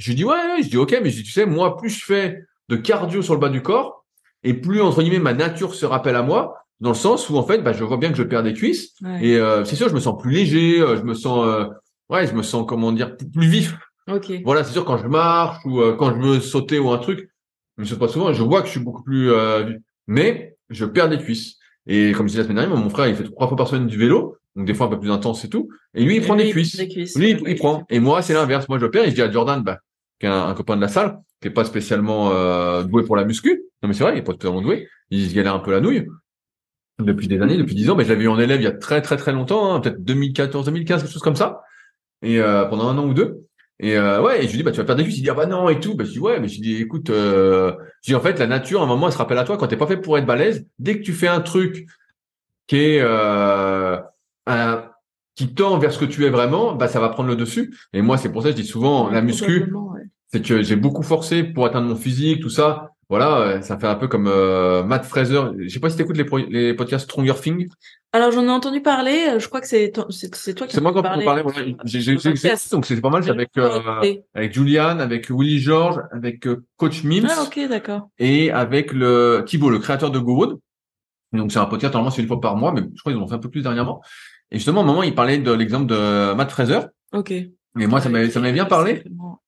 [0.01, 1.91] Je lui dis ouais, ouais, je dis ok mais je dis tu sais moi plus
[1.91, 4.07] je fais de cardio sur le bas du corps
[4.43, 7.43] et plus entre guillemets ma nature se rappelle à moi, dans le sens où en
[7.43, 9.19] fait, bah, je vois bien que je perds des cuisses Ouais.
[9.27, 11.67] et euh, c'est sûr, je me sens plus léger, euh, je me sens, euh,
[12.09, 13.77] ouais, je me sens comment dire plus- vif.
[14.11, 14.33] Ok.
[14.45, 17.29] Voilà, c'est sûr quand je marche ou euh, quand je veux sauter ou un truc,
[17.77, 19.75] je me saute pas souvent, je vois que je suis beaucoup plus euh,
[20.07, 21.59] mais je perds des cuisses.
[21.87, 23.87] Et comme je disais la semaine dernière, mon frère il fait trois fois par semaine
[23.87, 26.35] du vélo, donc des fois un peu plus intense et tout, et lui il prend
[26.35, 26.77] Lui, des cuisses.
[26.77, 27.17] des cuisses.
[27.19, 27.85] Lui, il, Ouais, il prend.
[27.91, 28.69] Et moi, c'est l'inverse.
[28.71, 29.79] Moi, je perds et je dis à Jordan, bah,
[30.21, 33.17] qui est un, un copain de la salle, qui est pas spécialement euh, doué pour
[33.17, 33.63] la muscu.
[33.83, 34.89] Non, mais c'est vrai, il est pas totalement doué.
[35.11, 36.07] Il se galère un peu la nouille.
[36.99, 38.73] Depuis des années, depuis dix ans, mais je l'avais eu en élève il y a
[38.73, 41.63] très très très longtemps, hein, peut-être 2014, 2015, quelque chose comme ça.
[42.23, 43.47] Et euh, pendant un an ou deux.
[43.81, 45.19] Et euh, ouais, et je lui dis bah tu vas perdre des cuisses.
[45.19, 45.95] Il dit ah bah non et tout.
[45.97, 47.75] Bah je dis ouais, mais je dis écoute, euh...
[48.03, 49.69] je dis en fait la nature à un moment elle se rappelle à toi quand
[49.69, 50.67] t'es pas fait pour être balèze.
[50.79, 51.87] Dès que tu fais un truc
[52.67, 53.99] qui est euh,
[54.47, 54.85] un-
[55.37, 57.75] qui tend vers ce que tu es vraiment, bah ça va prendre le dessus.
[57.93, 59.73] Et moi c'est pour ça que je dis souvent la muscu.
[60.33, 62.91] C'est que j'ai beaucoup forcé pour atteindre mon physique, tout ça.
[63.09, 65.41] Voilà, euh, ça fait un peu comme euh, Matt Fraser.
[65.59, 67.69] Je sais pas si t'écoutes les, pro- les podcasts Stronger Thing.
[68.13, 69.27] Alors j'en ai entendu parler.
[69.31, 70.75] euh, Je crois que c'est c'est c'est toi qui.
[70.75, 71.25] C'est moi qui en parler.
[71.25, 71.43] voilà.
[71.85, 72.71] J'ai j'ai- j'ai- Podcast.
[72.71, 73.25] donc c'est pas mal.
[73.25, 73.81] C'est avec euh,
[74.35, 78.11] avec Julian, avec Willy George, avec euh, Coach Mims Ah ok d'accord.
[78.21, 80.61] et avec le Thibaut, le créateur de GoWood.
[81.33, 83.27] Donc c'est un podcast normalement c'est une fois par mois, mais je crois qu'ils ont
[83.27, 84.01] fait un peu plus dernièrement.
[84.53, 86.81] Et justement, à un moment, il parlait de l'exemple de Matt Fraser.
[87.13, 87.31] Ok.
[87.33, 89.03] Et moi, ça m'avait ça m'avait bien parlé.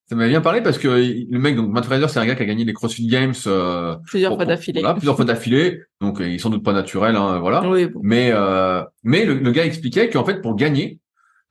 [0.09, 2.43] Ça m'avait bien parlé parce que le mec, donc Matt Fraser, c'est un gars qui
[2.43, 4.81] a gagné les CrossFit Games euh, Plusieurs pour- fois d'affilée.
[4.81, 5.81] voilà, plusieurs fois d'affilée.
[6.01, 7.67] Donc euh, il est sans doute pas naturel, hein, voilà.
[7.69, 8.01] Oui bon.
[8.03, 10.99] Mais euh, mais le, le gars expliquait qu'en fait pour gagner,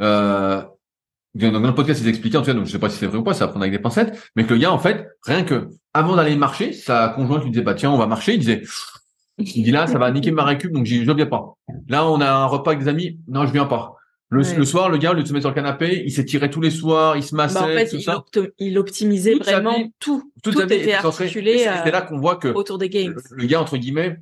[0.03, 0.61] euh,
[1.35, 3.17] dans le podcast ils expliquaient en tout cas, donc je sais pas si c'est vrai
[3.19, 5.45] ou pas, ça va prendre avec des pincettes, mais que le gars en fait rien
[5.45, 8.63] que avant d'aller marcher, sa conjointe lui disait bah tiens on va marcher, il disait
[9.39, 11.55] il dit là ça va niquer ma récup donc je viens pas.
[11.89, 13.95] Là on a un repas avec des amis, non je viens pas.
[14.33, 14.57] Le, Ouais.
[14.57, 16.61] le soir le gars au lieu de se mettre sur le canapé, il s'étirait tous
[16.63, 18.25] les soirs, il se massait, Bah, en fait, tout il, ça.
[18.59, 20.33] il optimisait Toute vraiment vie, tout.
[20.43, 23.15] Tout vie était articulé c'est euh, là qu'on voit que autour des games.
[23.15, 24.17] le, le gars entre guillemets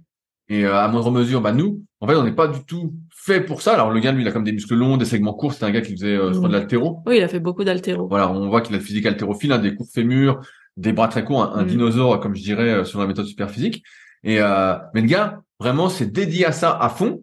[0.48, 3.40] et euh, à moindre mesure bah nous en fait on n'est pas du tout fait
[3.40, 5.52] pour ça alors le gars lui il a comme des muscles longs des segments courts
[5.54, 7.62] c'est un gars qui faisait euh, je crois de l'altéro Oui, il a fait beaucoup
[7.62, 8.08] d'altéro.
[8.08, 10.40] voilà on voit qu'il a le physique haltérophile hein, des courts fémurs
[10.76, 11.66] des bras très courts un, un Mm.
[11.68, 13.84] dinosaure comme je dirais euh, selon la méthode super physique
[14.24, 17.20] et euh, mais le gars vraiment c'est dédié à ça à fond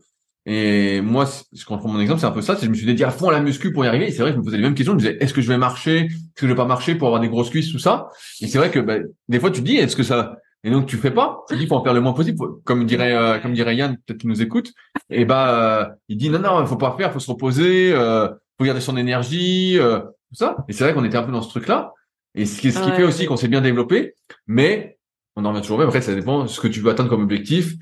[0.50, 3.12] et moi je prends mon exemple c'est un peu ça je me suis dédié à
[3.12, 4.64] fond à la muscu pour y arriver et c'est vrai que je me posais les
[4.64, 6.06] mêmes questions je me disais est-ce que je vais marcher?
[6.06, 8.08] Est-ce que je vais pas marcher pour avoir des grosses cuisses tout ça?
[8.42, 8.96] Et c'est vrai que bah,
[9.28, 11.68] des fois tu te dis est-ce que ça et donc tu fais pas, tu dis
[11.68, 14.42] faut en faire le moins possible, comme dirait euh, comme dirait Yann, peut-être qu'il nous
[14.42, 14.72] écoute.
[15.10, 15.50] Et bah
[15.82, 18.98] euh, il dit non non, faut pas faire, faut se reposer, euh, faut garder son
[18.98, 20.56] énergie, euh, tout ça.
[20.68, 21.94] Et c'est vrai qu'on était un peu dans ce truc-là.
[22.36, 22.96] Et ce qui, ce qui Ouais.
[22.98, 24.14] fait aussi qu'on s'est bien développé,
[24.48, 24.98] mais
[25.36, 25.88] on en revient toujours même.
[25.88, 27.74] Après ça dépend de ce que tu veux atteindre comme objectif,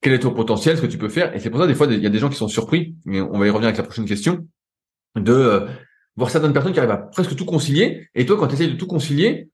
[0.00, 1.34] quel est ton potentiel, ce que tu peux faire?
[1.34, 2.94] Et c'est pour ça des fois il y a des gens qui sont surpris.
[3.04, 4.46] Mais on va y revenir avec la prochaine question
[5.16, 5.66] de euh,
[6.16, 8.08] voir certaines personnes qui arrivent à presque tout concilier.
[8.14, 9.48] Et toi quand tu essayes de tout concilier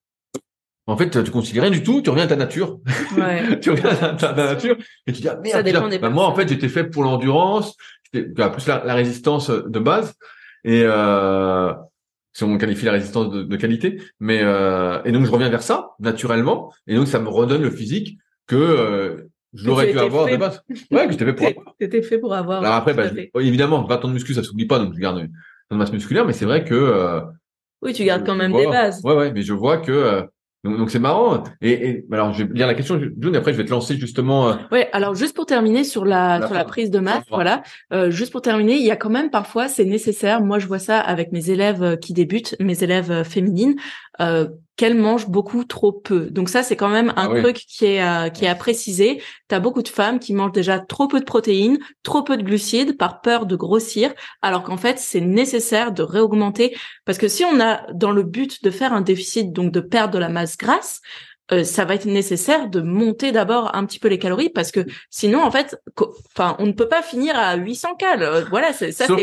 [0.88, 2.78] en fait, tu concilies rien du tout, tu reviens à ta nature.
[3.18, 3.58] Ouais.
[3.60, 4.76] tu reviens à ta, nature
[5.08, 7.76] et tu dis, ah, merde, des bah, moi, en fait, j'étais fait pour l'endurance,
[8.14, 10.14] bah, plus la, la résistance de base
[10.66, 11.72] et euh,
[12.32, 15.62] si on qualifie la résistance de, de qualité, mais euh, et donc je reviens vers
[15.62, 20.26] ça naturellement et donc ça me redonne le physique que euh, je l'aurais dû avoir
[20.26, 20.32] fait.
[20.32, 20.62] de base.
[20.90, 21.74] Ouais, que j'étais fait pour avoir.
[21.78, 22.60] T'étais fait pour avoir.
[22.62, 25.28] Alors après, bah, je- évidemment, 20 ans de muscu, ça s'oublie pas, donc je garde
[25.70, 27.20] une masse musculaire, mais c'est vrai que euh,
[27.82, 29.00] Oui, tu gardes quand même vois- des bases.
[29.04, 30.22] Ouais, ouais, mais je vois que euh,
[30.64, 31.44] donc c'est marrant.
[31.60, 33.96] Et, et alors je vais lire la question, June, et après je vais te lancer
[33.96, 34.48] justement.
[34.48, 37.62] euh, Ouais, alors juste pour terminer sur la, La sur la prise de masse, voilà.
[37.92, 40.40] Euh, juste pour terminer, il y a quand même parfois c'est nécessaire.
[40.42, 43.76] Moi, je vois ça avec mes élèves euh, qui débutent, mes élèves euh, féminines,
[44.20, 46.28] euh, qu'elles mangent beaucoup trop peu.
[46.30, 47.42] Donc ça, c'est quand même un Ah oui.
[47.42, 49.22] truc qui est euh, qui est à préciser.
[49.48, 52.96] T'as beaucoup de femmes qui mangent déjà trop peu de protéines, trop peu de glucides
[52.98, 57.60] par peur de grossir, alors qu'en fait c'est nécessaire de réaugmenter parce que si on
[57.60, 61.00] a dans le but de faire un déficit, donc de perdre de la masse grasse,
[61.52, 64.80] euh, ça va être nécessaire de monter d'abord un petit peu les calories parce que
[65.10, 65.76] sinon en fait
[66.34, 69.22] enfin on ne peut pas finir à 800 cal Euh, voilà c'est ça c'est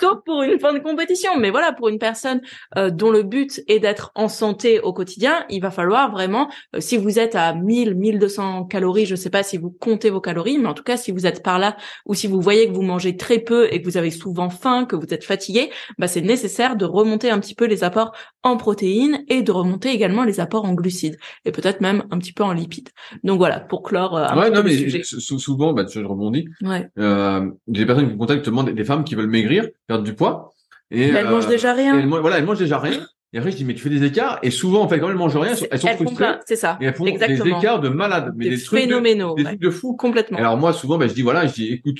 [0.00, 1.36] sauf pour une fin de compétition.
[1.38, 2.40] Mais voilà pour une personne
[2.76, 6.80] euh, dont le but est d'être en santé au quotidien il va falloir vraiment euh,
[6.80, 10.58] si vous êtes à 1000 1200 calories je sais pas si vous comptez vos calories
[10.58, 12.82] mais en tout cas si vous êtes par là ou si vous voyez que vous
[12.82, 16.20] mangez très peu et que vous avez souvent faim que vous êtes fatigué bah c'est
[16.20, 20.40] nécessaire de remonter un petit peu les apports en protéines et de remonter également les
[20.40, 22.88] apports en glucides et peut-être même un petit peu en lipides.
[23.24, 25.02] Donc voilà, pour clore euh, Ouais, non, mais sujet.
[25.04, 26.48] souvent, bah, je rebondis.
[26.62, 26.88] Ouais.
[26.98, 30.52] Euh, des personnes qui me contactent, demandent des femmes qui veulent maigrir, perdre du poids.
[30.90, 31.98] Et Mais elle euh, mange déjà et rien.
[31.98, 33.06] elles mangent- voilà, elles mangent déjà rien.
[33.34, 34.38] Et après, je dis, mais tu fais des écarts.
[34.42, 36.26] Et souvent, en fait, quand elles mangent rien, elles sont, elles Elles frustrées.
[36.46, 36.76] c'est ça.
[36.82, 37.44] Et elles font Exactement.
[37.44, 38.34] des écarts de malades.
[38.36, 39.44] Mais Des des, trucs de, des ouais.
[39.44, 39.96] trucs de fou.
[39.96, 40.36] Complètement.
[40.36, 41.96] Alors moi, souvent, bah, je dis voilà, je dis écoute,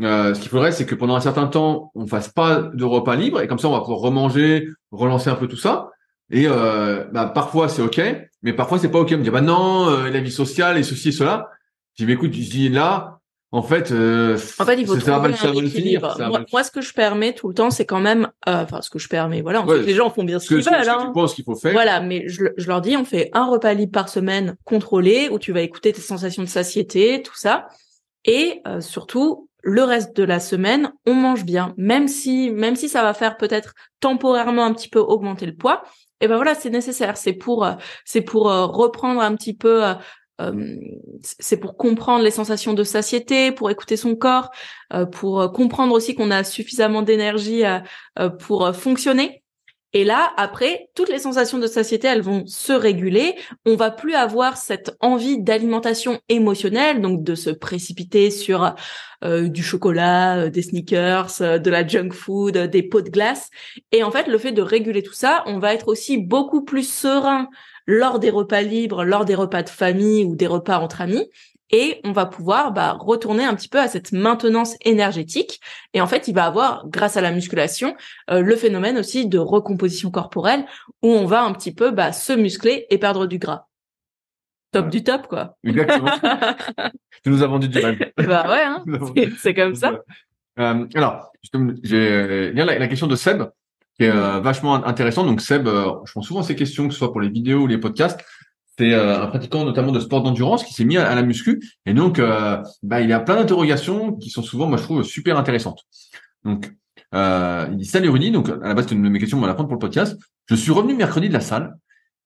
[0.00, 3.14] euh, ce qu'il faudrait, c'est que pendant un certain temps, on fasse pas de repas
[3.14, 5.90] libre, et comme ça, on va pouvoir remanger, relancer un peu tout ça.
[6.30, 8.00] Et euh, bah, parfois, c'est ok,
[8.42, 9.10] mais parfois c'est pas ok.
[9.14, 11.50] On me dit bah non, euh, la vie sociale et ceci et cela.
[11.94, 13.20] Je dis mais écoute, je dis là,
[13.54, 16.16] en fait, euh, en fait, il faut ça va trouver ça un finir, équilibre.
[16.16, 18.80] ça va Moi, ce que je permets tout le temps, c'est quand même, euh, enfin,
[18.80, 19.60] ce que je permets, voilà.
[19.60, 20.64] ensuite, Ouais, les gens font bien ce qu'ils veulent.
[20.64, 21.04] ce que hein.
[21.06, 21.72] tu penses qu'il faut faire.
[21.72, 25.38] Voilà, mais je, je leur dis, on fait un repas libre par semaine contrôlé, où
[25.38, 27.68] tu vas écouter tes sensations de satiété, tout ça,
[28.24, 32.88] et euh, surtout le reste de la semaine, on mange bien, même si même si
[32.88, 35.82] ça va faire peut-être temporairement un petit peu augmenter le poids.
[36.22, 37.72] Et ben voilà, c'est nécessaire, c'est pour euh,
[38.04, 39.84] c'est pour euh, reprendre un petit peu.
[39.84, 39.94] euh,
[41.20, 44.50] c'est pour comprendre les sensations de satiété, pour écouter son corps,
[45.12, 47.62] pour comprendre aussi qu'on a suffisamment d'énergie
[48.40, 49.41] pour fonctionner.
[49.94, 53.34] Et là, après, toutes les sensations de satiété, elles vont se réguler.
[53.66, 58.74] On va plus avoir cette envie d'alimentation émotionnelle, donc de se précipiter sur
[59.22, 63.50] euh, du chocolat, euh, des sneakers, euh, de la junk food, des pots de glace.
[63.92, 66.88] Et en fait, le fait de réguler tout ça, on va être aussi beaucoup plus
[66.88, 67.48] serein
[67.86, 71.28] lors des repas libres, lors des repas de famille ou des repas entre amis.
[71.74, 75.60] Et on va pouvoir bah, retourner un petit peu à cette maintenance énergétique.
[75.94, 77.96] Et en fait, il va avoir, grâce à la musculation,
[78.30, 80.66] euh, le phénomène aussi de recomposition corporelle
[81.02, 83.66] où on va un petit peu bah, se muscler et perdre du gras.
[84.72, 84.90] Top Ouais.
[84.90, 85.56] du top, quoi.
[85.64, 86.10] Exactement.
[87.24, 87.98] tu nous as vendu du rêve.
[88.18, 88.84] bah ouais, hein.
[89.38, 89.98] C'est- comme ça.
[90.58, 91.30] Euh, alors,
[91.82, 93.42] j'ai la, la question de Seb
[93.98, 95.26] qui est euh, vachement intéressante.
[95.26, 97.66] Donc Seb, euh, je prends souvent ces questions, que ce soit pour les vidéos ou
[97.66, 98.20] les podcasts.
[98.78, 101.60] C'est euh, un pratiquant notamment de sport d'endurance qui s'est mis à, à la muscu
[101.84, 105.36] et donc euh, bah, il a plein d'interrogations qui sont souvent, moi je trouve, super
[105.36, 105.80] intéressantes.
[106.44, 106.72] Donc
[107.14, 109.42] euh, il dit salut Rudy, donc à la base c'est une de mes questions, on
[109.42, 110.18] va la prendre pour le podcast.
[110.46, 111.74] Je suis revenu mercredi de la salle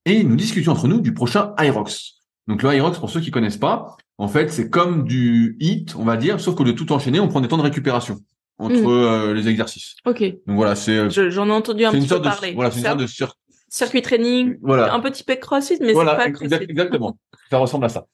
[0.05, 2.21] et nous discutions entre nous du prochain Irox.
[2.47, 6.05] Donc le Irox, pour ceux qui connaissent pas, en fait c'est comme du HIIT, on
[6.05, 8.19] va dire, sauf que de tout enchaîner, on prend des temps de récupération
[8.59, 8.87] entre Mhm.
[8.87, 9.97] euh, les exercices.
[10.07, 10.23] Ok.
[10.47, 12.53] Donc voilà, c'est euh, Je- J'en ai entendu un c'est une petit peu de parler.
[12.55, 13.07] voilà, c'est une sorte de
[13.77, 14.93] circuit training, voilà.
[14.95, 16.65] un petit peu crossfit, mais voilà, c'est pas crossfit.
[16.69, 17.19] exactement.
[17.51, 18.07] Ça ressemble à ça.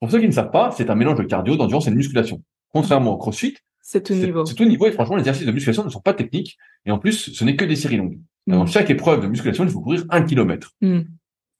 [0.00, 2.42] Pour ceux qui ne savent pas, c'est un mélange de cardio, d'endurance et de musculation.
[2.72, 4.44] Contrairement au CrossFit, C'est tout niveau.
[4.44, 6.98] c'est tout niveau et franchement, les exercices de musculation ne sont pas techniques et en
[6.98, 8.18] plus, ce n'est que des séries longues.
[8.46, 8.68] Dans Mm.
[8.68, 10.72] chaque épreuve de musculation, il faut courir un kilomètre.
[10.82, 11.00] Mm.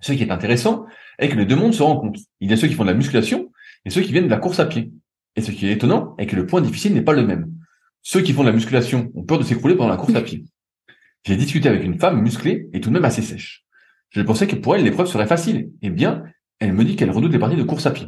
[0.00, 0.84] Ce qui est intéressant
[1.18, 2.20] est que les deux mondes se rencontrent.
[2.40, 3.50] Il y a ceux qui font de la musculation
[3.84, 4.92] et ceux qui viennent de la course à pied.
[5.36, 7.50] Et ce qui est étonnant est que le point difficile n'est pas le même.
[8.02, 10.44] Ceux qui font de la musculation ont peur de s'écrouler pendant la course à pied.
[11.26, 13.64] J'ai discuté avec une femme musclée et tout de même assez sèche.
[14.10, 15.70] Je pensais que pour elle, l'épreuve serait facile.
[15.82, 16.22] Eh bien,
[16.60, 18.06] elle me dit qu'elle redoute les parties de course à pied.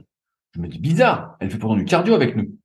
[0.55, 2.57] Je me dis bizarre, elle fait pourtant du cardio avec nous.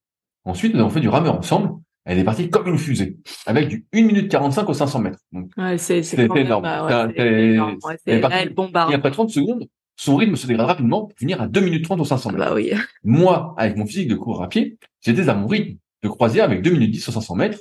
[0.45, 1.72] Ensuite, nous avons fait du rameur ensemble.
[2.06, 5.20] Elle est partie comme une fusée, avec du 1 minute 45 aux 500 mètres.
[5.58, 6.62] Ouais, c'est énorme.
[6.64, 7.78] bah, ouais, énorme.
[7.84, 8.91] Ouais, elle est c'est- partie- là, elle bombarde.
[8.91, 12.01] et après 30 secondes, son rythme se dégrade rapidement pour finir à 2 minutes 30
[12.01, 12.49] aux 500 Ah mètres.
[12.49, 12.72] Bah oui.
[13.06, 16.62] Moi, avec mon physique de coureur à pied, j'étais à mon rythme de croisière avec
[16.62, 17.60] 2 minutes 10 aux 500 mètres.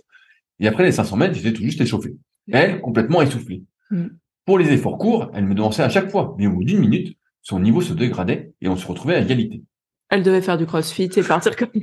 [0.59, 2.11] Et après les 500 mètres, j'étais tout juste échauffé.
[2.51, 3.63] Elle, complètement essoufflée.
[3.91, 4.07] Mm.
[4.45, 6.35] Pour les efforts courts, elle me devançait à chaque fois.
[6.39, 9.63] Mais au bout d'une minute, son niveau se dégradait et on se retrouvait à égalité.
[10.09, 11.69] Elle devait faire du crossfit et partir comme.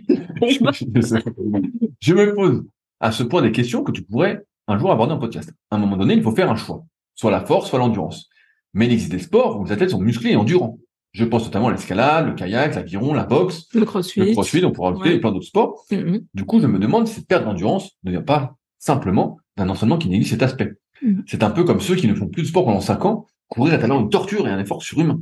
[2.01, 2.66] Je me pose
[2.99, 5.51] à ce point des questions que tu pourrais un jour aborder en podcast.
[5.72, 6.84] À un moment donné, il faut faire un choix.
[7.16, 8.30] Soit la force, soit l'endurance.
[8.74, 10.80] Mais il existe des sports où les athlètes sont musclés et endurants.
[11.12, 14.20] Je pense notamment à l'escalade, le kayak, l'aviron, la boxe, Le crossfit.
[14.20, 15.20] le crossfit, on pourra ajouter Ouais.
[15.20, 15.84] plein d'autres sports.
[15.91, 16.22] Mhm.
[16.36, 19.97] Du coup, je me demande si cette perte d'endurance ne vient pas simplement d'un entraînement
[19.97, 20.74] qui néglige cet aspect.
[21.01, 21.24] Mhm.
[21.28, 23.74] C'est un peu comme ceux qui ne font plus de sport pendant 5 ans, courir
[23.76, 25.20] est alors une torture et un effort surhumain.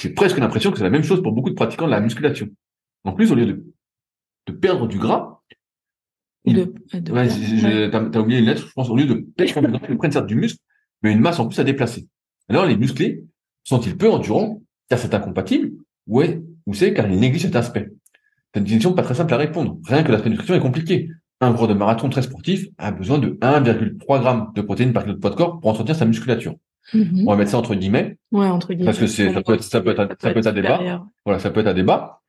[0.00, 2.48] J'ai presque l'impression que c'est la même chose pour beaucoup de pratiquants de la musculation.
[3.04, 3.64] En plus, au lieu de,
[4.46, 5.40] de perdre du gras,
[6.44, 6.56] il-
[7.12, 7.28] Ouais,
[7.90, 10.26] t'as oublié une lettre, je pense, au lieu de perdre du gras, ils prennent certes
[10.26, 10.58] du muscle,
[11.02, 12.08] mais une masse en plus à déplacer.
[12.48, 13.24] Alors, les musclés
[13.64, 15.72] sont-ils peu endurants, car c'est incompatible,
[16.06, 17.90] ouais, ou c'est car ils négligent cet aspect?
[18.54, 19.78] C'est une question pas très simple à répondre.
[19.86, 21.08] Rien que l'aspect nutrition est compliqué.
[21.42, 25.14] Un coureur de marathon très sportif a besoin de 1,3 grammes de protéines par kilo
[25.16, 26.54] de poids de corps pour entretenir sa musculature.
[26.94, 27.24] Mhm.
[27.26, 28.16] On va mettre ça entre guillemets.
[28.30, 28.84] Ouais, entre guillemets.
[28.86, 30.78] Parce que c'est- ça peut être- ça peut être un- ça peut être un débat.
[31.24, 32.20] Voilà, ça peut être un débat.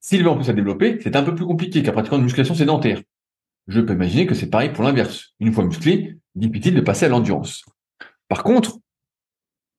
[0.00, 2.54] S'il veut en plus à développer, c'est un peu plus compliqué qu'un pratiquant de musculation
[2.54, 3.00] sédentaire.
[3.68, 5.34] Je peux imaginer que c'est pareil pour l'inverse.
[5.40, 7.64] Une fois musclé, difficile de passer à l'endurance.
[8.28, 8.78] Par contre,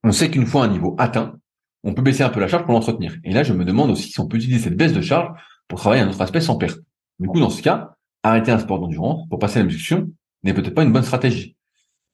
[0.04, 1.36] on sait qu'une fois un niveau atteint,
[1.84, 3.16] on peut baisser un peu la charge pour l'entretenir.
[3.24, 5.28] Et là, je me demande aussi si on peut utiliser cette baisse de charge
[5.68, 6.78] pour travailler un autre aspect sans perte.
[7.20, 10.10] Du coup, dans ce cas, arrêter un sport d'endurance pour passer à la musculation
[10.42, 11.56] n'est peut-être pas une bonne stratégie.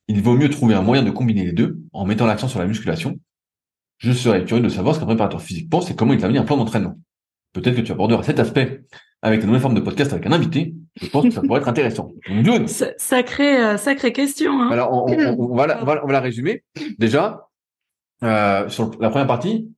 [0.08, 2.66] Il vaut mieux trouver un moyen de combiner les deux en mettant l'accent sur la
[2.66, 3.18] musculation.
[3.98, 6.44] Je serais curieux de savoir ce qu'un préparateur physique pense et comment il établit un
[6.44, 6.94] plan d'entraînement.
[7.52, 8.82] Peut-être que tu aborderas cet aspect
[9.22, 10.74] avec une nouvelle forme de podcast avec un invité.
[11.00, 12.12] Je pense que ça pourrait être intéressant.
[12.28, 14.60] Donc, June, Sa- Sacrée, euh, sacrée question.
[14.62, 14.70] Hein.
[14.70, 16.62] alors, on, on- on va la, on, va, on va la résumer.
[16.98, 17.48] Déjà,
[18.22, 19.68] euh, sur la première partie,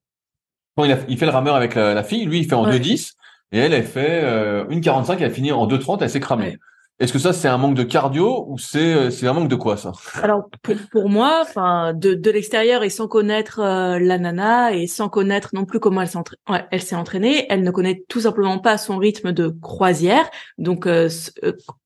[0.77, 2.65] quand il, a- il fait le rameur avec la, la fille, lui, il fait en
[2.67, 2.79] Ouais.
[2.79, 3.15] 2,10
[3.53, 6.51] et elle, elle fait euh, une 45, elle finit en 2,30, elle s'est cramée.
[6.51, 6.59] Ouais.
[7.01, 9.55] Est-ce que ça c'est un manque de cardio ou c'est euh, c'est un manque de
[9.55, 9.93] quoi ça?
[10.21, 14.89] Alors pour, pour moi, enfin de, de l'extérieur et sans connaître euh, la nana et
[14.89, 16.19] sans connaître non plus comment elle s'est
[16.49, 20.29] ouais, elle s'est entraînée, elle ne connaît tout simplement pas son rythme de croisière.
[20.59, 21.09] Donc euh,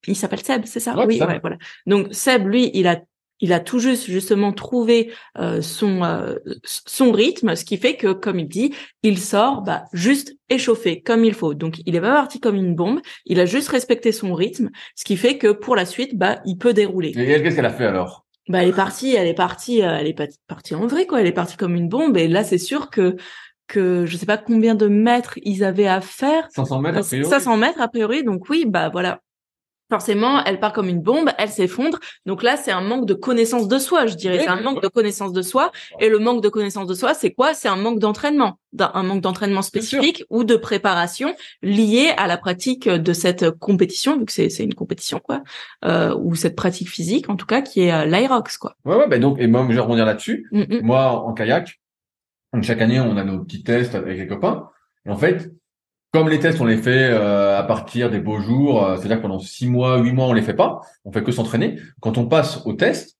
[0.06, 0.94] il s'appelle Seb, c'est ça?
[1.06, 1.58] Oui, ouais, voilà.
[1.86, 2.98] Donc Seb lui, il a
[3.42, 8.12] il a tout juste justement trouvé euh, son euh, son rythme, ce qui fait que,
[8.12, 8.72] comme il dit,
[9.02, 11.52] il sort bah, juste échauffé comme il faut.
[11.52, 15.04] Donc il est pas parti comme une bombe, il a juste respecté son rythme, ce
[15.04, 17.12] qui fait que pour la suite, bah il peut dérouler.
[17.16, 18.24] Et elle, qu'est-ce qu'elle a fait alors?
[18.48, 21.20] Bah elle est partie, elle est partie, euh, elle est partie en vrai quoi.
[21.20, 23.16] Elle est partie comme une bombe et là c'est sûr que
[23.66, 26.48] que je sais pas combien de mètres ils avaient à faire.
[26.54, 27.28] 500 mètres a priori.
[27.28, 28.22] 500 mètres a priori.
[28.22, 29.20] Donc oui, bah voilà,
[29.92, 31.98] forcément, elle part comme une bombe, elle s'effondre.
[32.24, 34.38] Donc là, c'est un manque de connaissance de soi, je dirais.
[34.38, 35.70] C'est un manque de connaissance de soi.
[36.00, 37.52] Et le manque de connaissance de soi, c'est quoi?
[37.52, 42.88] C'est un manque d'entraînement, un manque d'entraînement spécifique ou de préparation lié à la pratique
[42.88, 45.42] de cette compétition, vu que c'est une compétition, quoi,
[45.84, 48.76] euh, ou cette pratique physique, en tout cas, qui est euh, l'Irox, quoi.
[48.86, 50.48] Ouais, ouais, bah donc, et moi, je vais rebondir là-dessus.
[50.52, 50.80] Mm, mm.
[50.80, 51.82] Moi, en kayak,
[52.62, 54.70] chaque année, on a nos petits tests avec les copains.
[55.04, 55.52] Et en fait,
[56.12, 59.22] comme les tests, on les fait euh, à partir des beaux jours, euh, c'est-à-dire que
[59.22, 61.78] pendant six mois, huit mois, on les fait pas, on fait que s'entraîner.
[62.00, 63.16] Quand on passe au test,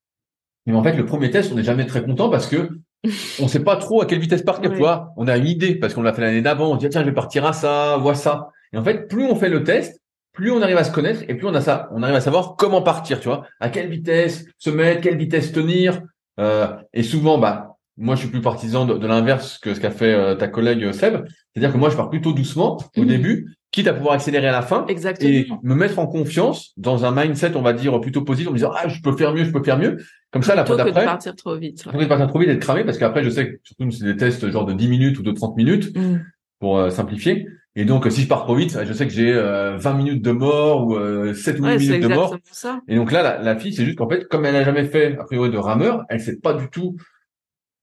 [0.67, 2.69] mais en fait, le premier test, on n'est jamais très content parce que
[3.41, 4.71] on sait pas trop à quelle vitesse partir.
[4.71, 6.71] Tu vois, on a une idée parce qu'on l'a fait l'année d'avant.
[6.71, 8.51] On dit tiens, je vais partir à ça, vois ça.
[8.75, 10.01] Et en fait, plus on fait le test,
[10.33, 12.57] plus on arrive à se connaître et plus on a ça, on arrive à savoir
[12.57, 13.21] comment partir.
[13.21, 16.03] Tu vois, à quelle vitesse se mettre, quelle vitesse tenir.
[16.39, 20.15] Euh, et souvent, bah moi, je suis plus partisan de, l'inverse que ce qu'a fait
[20.15, 21.25] euh, ta collègue euh, Seb.
[21.53, 23.07] C'est-à-dire que moi, je pars plutôt doucement au mhm.
[23.07, 24.87] début, quitte à pouvoir accélérer à la fin.
[24.89, 25.31] Exactement.
[25.31, 28.57] Et me mettre en confiance dans un mindset, on va dire, plutôt positif, en me
[28.57, 29.99] disant, ah, je peux faire mieux, je peux faire mieux.
[30.31, 31.03] Comme ça, la fois d'après.
[31.03, 31.85] de partir trop vite.
[31.93, 32.05] Ouais.
[32.05, 34.17] de partir trop vite et de cramer, parce qu'après, je sais que, surtout, c'est des
[34.17, 36.25] tests genre de 10 minutes ou de 30 minutes, mhm.
[36.61, 37.47] pour euh, simplifier.
[37.77, 40.89] Et donc, si je pars trop vite, je sais que j'ai 20 minutes de mort
[40.89, 42.37] ou 7 ou 8 minutes de mort.
[42.51, 42.81] Ça.
[42.87, 45.17] Et donc là, la, la fille, c'est juste qu'en fait, comme elle n'a jamais fait,
[45.19, 46.97] a priori, de rameur, elle sait pas du tout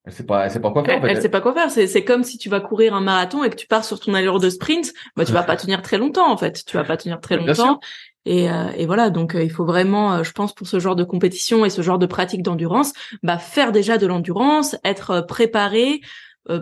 [0.10, 0.98] elle sait pas, elle sait pas quoi faire.
[0.98, 1.08] En fait.
[1.10, 1.70] Elle sait pas quoi faire.
[1.70, 4.16] C'est, c'est comme si tu vas courir un marathon et que tu pars sur ton
[4.16, 4.92] allure de sprint.
[5.16, 6.66] Bah, tu vas pas tenir très longtemps, en fait.
[6.66, 7.80] Tu vas pas tenir très longtemps.
[8.26, 10.96] Et, euh, et, voilà, donc euh, il faut vraiment, euh, je pense, pour ce genre
[10.96, 16.02] de compétition et ce genre de pratique d'endurance, bah, faire déjà de l'endurance, être préparé,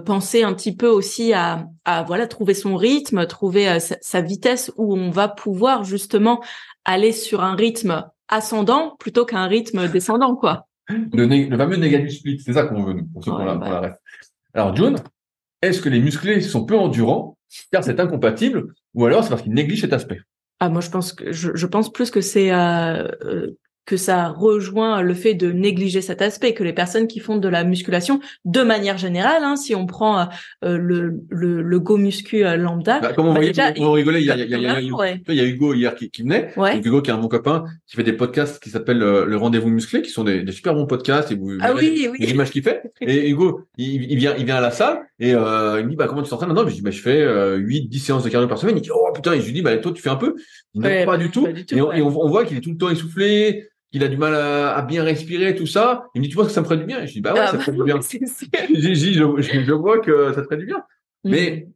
[0.05, 4.69] penser un petit peu aussi à, à voilà trouver son rythme, trouver sa, sa, vitesse
[4.75, 6.43] où on va pouvoir justement
[6.83, 12.53] aller sur un rythme ascendant plutôt qu'un rythme descendant, quoi le, fameux negative split, c'est
[12.53, 13.79] ça qu'on veut, nous, pour ceux la, bah.
[13.81, 13.93] ref.
[14.53, 14.95] Alors, John,
[15.61, 17.38] est-ce que les musclés sont peu endurants
[17.71, 20.19] car c'est incompatible ou alors c'est parce qu'ils négligent cet aspect?
[20.59, 23.57] Ah moi je pense que je, je pense plus que c'est euh, euh
[23.88, 27.47] que ça rejoint le fait de négliger cet aspect, que les personnes qui font de
[27.47, 30.27] la musculation, de manière générale, hein, si on prend
[30.65, 32.99] euh, le, le, le go muscu euh, lambda.
[32.99, 34.67] Bah, comme on, bah, déjà, on rigolait, il y a, il y, a, il y,
[34.67, 36.79] a, il y a Hugo hier qui, qui venait, ouais.
[36.79, 39.69] Hugo qui est un bon copain, qui fait des podcasts qui s'appellent euh, le rendez-vous
[39.69, 42.17] musclé, qui sont des, des, super bons podcasts, et vous ah, oui, oui.
[42.19, 42.91] les images qu'il fait.
[43.01, 45.95] Et Hugo, il, il, vient, il vient à la salle et euh, il me dit
[45.95, 46.49] bah comment tu t'entraînes?
[46.49, 48.77] Maintenant Je dis bah je fais euh, 8 10 séances de cardio par semaine.
[48.77, 50.35] Il dit oh putain, et je lui dis bah toi tu fais un peu?
[50.73, 51.45] Il ouais, pas, du tout.
[51.45, 51.75] Pas du tout.
[51.75, 54.17] Et, on, et on, on voit qu'il est tout le temps essoufflé qu'il a du
[54.17, 56.05] mal à, bien respirer, tout ça.
[56.13, 57.01] Il me dit, tu vois que ça me ferait du bien.
[57.01, 57.99] Et je dis, bah ouais, ah ça me ferait du bien.
[58.01, 60.83] je, je, je, vois que ça te ferait du bien.
[61.23, 61.29] Mm.
[61.29, 61.67] Mais,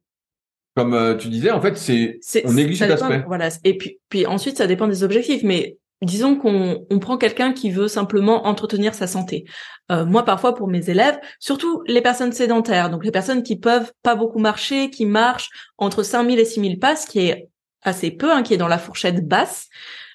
[0.76, 3.24] comme euh, tu disais, en fait, c'est, on néglige cet aspect.
[3.26, 3.49] Voilà.
[3.63, 5.43] Et puis, puis ensuite, ça dépend des objectifs.
[5.43, 9.45] Mais disons qu'on on prend quelqu'un qui veut simplement entretenir sa santé.
[9.91, 13.91] Euh, moi, parfois, pour mes élèves, surtout les personnes sédentaires, donc les personnes qui peuvent
[14.03, 17.49] pas beaucoup marcher, qui marchent entre 5000 et 6000 pas, ce qui est
[17.82, 19.67] assez peu, hein, qui est dans la fourchette basse.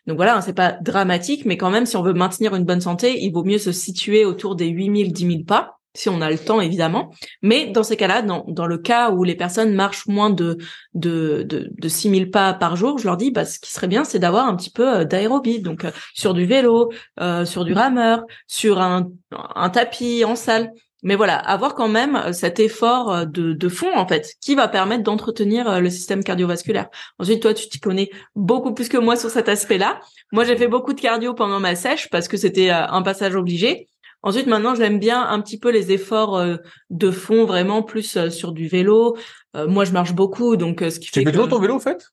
[0.06, 2.80] Donc voilà, hein, c'est pas dramatique, mais quand même, si on veut maintenir une bonne
[2.80, 6.30] santé, il vaut mieux se situer autour des 8000, 10 000 pas, si on a
[6.30, 7.12] le temps évidemment.
[7.42, 10.58] Mais dans ces cas-là, dans, dans le cas où les personnes marchent moins de
[10.94, 14.04] de, de, de 6000 pas par jour, je leur dis, bah, ce qui serait bien,
[14.04, 17.72] c'est d'avoir un petit peu euh, d'aérobie, donc euh, sur du vélo, euh, sur du
[17.72, 20.70] rameur, sur un, un tapis en salle.
[21.02, 24.54] Mais voilà, avoir quand même euh, cet effort euh, de, de fond en fait, qui
[24.54, 26.88] va permettre d'entretenir euh, le système cardiovasculaire.
[27.18, 30.00] Ensuite, toi, tu t'y connais beaucoup plus que moi sur cet aspect-là.
[30.32, 33.88] Moi, j'ai fait beaucoup de cardio pendant ma sèche parce que c'était un passage obligé.
[34.22, 36.44] Ensuite, maintenant, j'aime bien un petit peu les efforts
[36.90, 39.16] de fond, vraiment plus sur du vélo.
[39.54, 41.22] Moi, je marche beaucoup, donc ce qui fait.
[41.22, 41.46] Tu fais que...
[41.48, 42.08] ton vélo, en fait?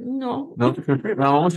[0.00, 0.54] Non.
[0.56, 1.16] Non, tu fais plus.
[1.18, 1.48] Alors,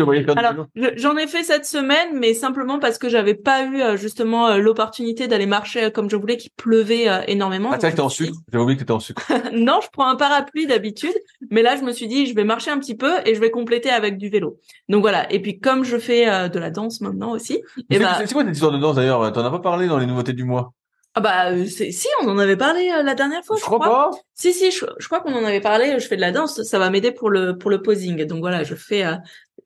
[0.95, 4.57] j'en ai fait cette semaine, mais simplement parce que j'avais pas eu euh, justement euh,
[4.57, 7.69] l'opportunité d'aller marcher euh, comme je voulais, qu'il pleuvait énormément.
[7.71, 8.35] Ah, t'es en sucre?
[8.51, 9.31] J'avais oublié que t'étais en sucre.
[9.53, 11.13] non, je prends un parapluie d'habitude,
[11.51, 13.51] mais là, je me suis dit, je vais marcher un petit peu et je vais
[13.51, 14.57] compléter avec du vélo.
[14.89, 15.31] Donc voilà.
[15.31, 17.61] Et puis, comme je fais de la danse maintenant aussi.
[17.89, 18.17] Et bah...
[18.25, 19.31] C'est quoi cette histoire de danse d'ailleurs?
[19.31, 20.73] T'en as pas parlé dans les nouveautés du mois?
[21.13, 23.57] Ah bah euh, si, on en avait parlé euh, la dernière fois.
[23.57, 24.11] Je, crois, pas.
[24.33, 25.99] Si si, je, crois qu'on en avait parlé.
[25.99, 28.25] Je fais de la danse, ça va m'aider pour le pour le posing.
[28.25, 29.15] Donc voilà, je fais euh,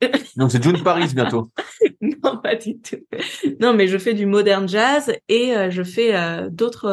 [0.38, 1.50] Donc c'est June Paris bientôt.
[2.02, 2.98] non, pas du tout.
[3.60, 6.86] Non, mais je fais du modern jazz et euh, je fais euh, d'autres.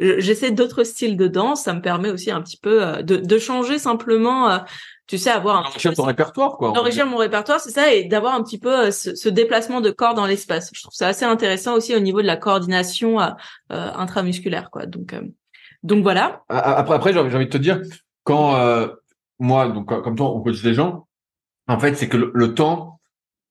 [0.00, 1.62] euh, J'essaie d'autres styles de danse.
[1.64, 4.60] Ça me permet aussi un petit peu euh, de, de changer simplement.
[5.06, 6.72] Tu sais, avoir un Enrichir ton répertoire, quoi.
[6.72, 9.90] d'enrichir mon répertoire, c'est ça, et d'avoir un petit peu euh, ce, ce déplacement de
[9.90, 10.70] corps dans l'espace.
[10.74, 13.28] Je trouve ça assez intéressant aussi au niveau de la coordination euh,
[13.72, 14.86] euh, intramusculaire, quoi.
[14.86, 15.22] Donc, euh,
[15.82, 16.42] donc voilà.
[16.48, 17.80] Après, après, j'ai envie de te dire,
[18.24, 18.88] quand euh,
[19.38, 21.06] moi, donc comme toi, on coach des gens,
[21.68, 23.00] en fait, c'est que le, le temps,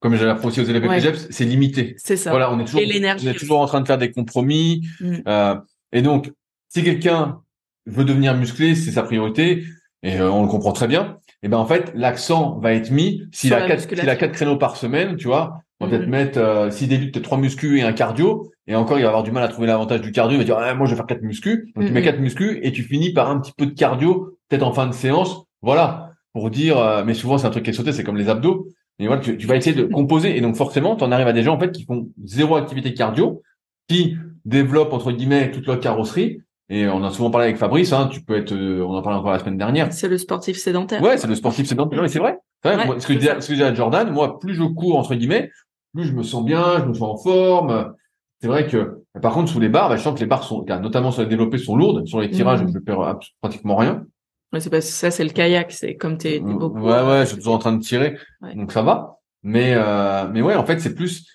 [0.01, 0.97] comme j'ai appris aussi aux élèves Ouais.
[0.97, 1.95] PGEPS, c'est limité.
[1.97, 2.31] C'est ça.
[2.31, 4.85] Voilà, on est toujours, Et l'énergie on est toujours en train de faire des compromis.
[4.99, 5.15] Mm.
[5.27, 5.55] Euh,
[5.93, 6.31] et donc,
[6.67, 7.39] si quelqu'un
[7.85, 9.63] veut devenir musclé, c'est sa priorité,
[10.03, 11.17] et euh, on le comprend très bien.
[11.45, 14.57] Et ben en fait, l'accent va être mis s'il a quatre, s'il a quatre créneaux
[14.57, 15.59] par semaine, tu vois.
[15.79, 16.09] On va peut-être Mhm.
[16.11, 19.21] mettre euh, s'il débute peut-être trois muscus et un cardio, et encore il va avoir
[19.23, 20.35] du mal à trouver l'avantage du cardio.
[20.37, 22.05] Il va dire ah, moi je vais faire quatre muscus, donc tu mets Mhm.
[22.05, 24.93] quatre muscus et tu finis par un petit peu de cardio, peut-être en fin de
[24.93, 25.43] séance.
[25.61, 26.79] Voilà, pour dire.
[26.79, 28.67] euh, mais souvent c'est un truc qui est sauté, c'est comme les abdos.
[28.97, 30.35] Et voilà, tu, tu vas essayer de composer.
[30.37, 32.93] Et donc forcément, tu en arrives à des gens en fait qui font zéro activité
[32.93, 33.43] cardio,
[33.87, 34.15] qui
[34.45, 36.39] développent entre guillemets toute leur carrosserie.
[36.69, 37.93] Et on a souvent parlé avec Fabrice.
[37.93, 39.93] Hein, tu peux être, euh, on en parlait encore la semaine dernière.
[39.93, 41.01] C'est le sportif sédentaire.
[41.01, 41.97] Ouais, c'est le sportif sédentaire.
[41.97, 42.37] Non, mais c'est vrai.
[42.63, 42.79] C'est vrai.
[42.81, 45.13] Ouais, Moi, ce que disais, ce que disais à Jordan, moi, plus je cours entre
[45.15, 45.51] guillemets,
[45.93, 47.93] plus je me sens bien, je me sens en forme.
[48.41, 50.65] C'est vrai que, par contre, sous les barres, bah, je sens que les barres sont,
[50.81, 52.05] notamment sur les développés, sont lourdes.
[52.07, 52.71] Sur les tirages, Mhm.
[52.73, 54.03] je perds abs- pratiquement rien.
[54.51, 55.71] Ouais, c'est parce que ça, c'est le kayak.
[55.71, 56.79] C'est comme t'es t'es beaucoup.
[56.79, 58.55] Ouais, ouais, je suis toujours en train de tirer, Ouais.
[58.55, 59.17] donc ça va.
[59.43, 61.27] Mais, euh, mais ouais, en fait, c'est plus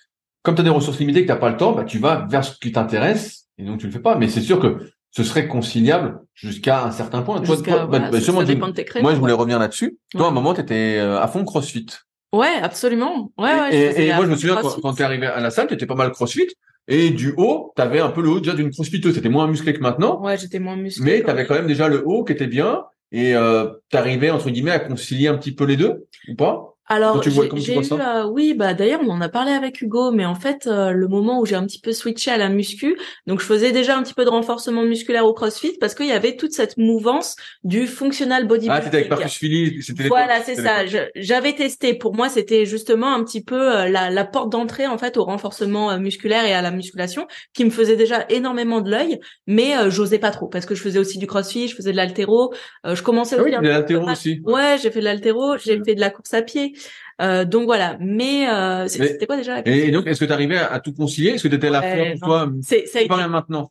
[0.43, 2.43] comme tu as des ressources limitées, que t'as pas le temps, bah, tu vas vers
[2.45, 4.17] ce qui t'intéresse et donc tu le fais pas.
[4.17, 4.79] Mais c'est sûr que
[5.11, 7.41] ce serait conciliable jusqu'à un certain point.
[7.41, 9.03] Toi, bah, voilà, bah, ça- de tes créneaux.
[9.03, 9.99] moi, je voulais revenir là-dessus.
[10.13, 11.87] Toi, à un moment, tu étais à fond CrossFit.
[12.33, 13.33] Ouais, absolument.
[13.37, 13.73] Ouais, ouais.
[13.73, 14.81] je et et moi, je me souviens quand, CrossFit.
[14.83, 16.47] quand tu es arrivé à la salle, tu étais pas mal CrossFit.
[16.87, 19.15] Et du haut, tu avais un peu le haut déjà d'une CrossFiteuse.
[19.15, 20.21] C'était moins musclé que maintenant.
[20.23, 21.05] Ouais, j'étais moins musclée.
[21.05, 22.85] Mais tu avais quand même déjà le haut qui était bien.
[23.13, 26.70] Et euh, tu arrivais, entre guillemets, à concilier un petit peu les deux, ou pas?
[26.93, 29.11] Alors, Toi, tu vois- j'ai tu j'ai vois eu, ça euh, oui, bah d'ailleurs, on
[29.11, 31.81] en a parlé avec Hugo, mais en fait, euh, le moment où j'ai un petit
[31.81, 32.97] peu switché à la muscu,
[33.29, 36.13] donc je faisais déjà un petit peu de renforcement musculaire au CrossFit parce qu'il y
[36.13, 38.77] avait toute cette mouvance du functional bodybuilding.
[38.77, 39.83] Ah, c'était avec Marcus Philly.
[39.85, 40.87] C'était Voilà, c'est c'était ça.
[40.87, 41.95] Je- J'avais testé.
[41.95, 45.23] Pour moi, c'était justement un petit peu euh, la, la porte d'entrée en fait au
[45.25, 49.77] renforcement euh, musculaire et à la musculation, qui me faisait déjà énormément de l'œil, mais
[49.77, 52.53] euh, j'osais pas trop parce que je faisais aussi du CrossFit, je faisais de l'haltéro,
[52.85, 54.41] euh, je commençais Ah oui, aussi peu l'haltéro à- aussi.
[54.45, 56.73] Ouais, j'ai fait de l'haltéro, j'ai fait de la course à pied.
[57.21, 60.25] Euh, donc voilà, mais euh, c'était quoi déjà la Et, question et donc, est-ce que
[60.25, 61.31] tu arrivais à, à tout concilier?
[61.33, 62.27] Est-ce que tu étais à la Ouais, non.
[62.27, 62.51] toi?
[62.63, 63.71] C'est pas été- maintenant.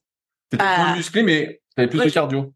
[0.51, 0.83] T'étais Ah.
[0.85, 2.53] moins musclé, mais t'avais plus Ouais, de cardio.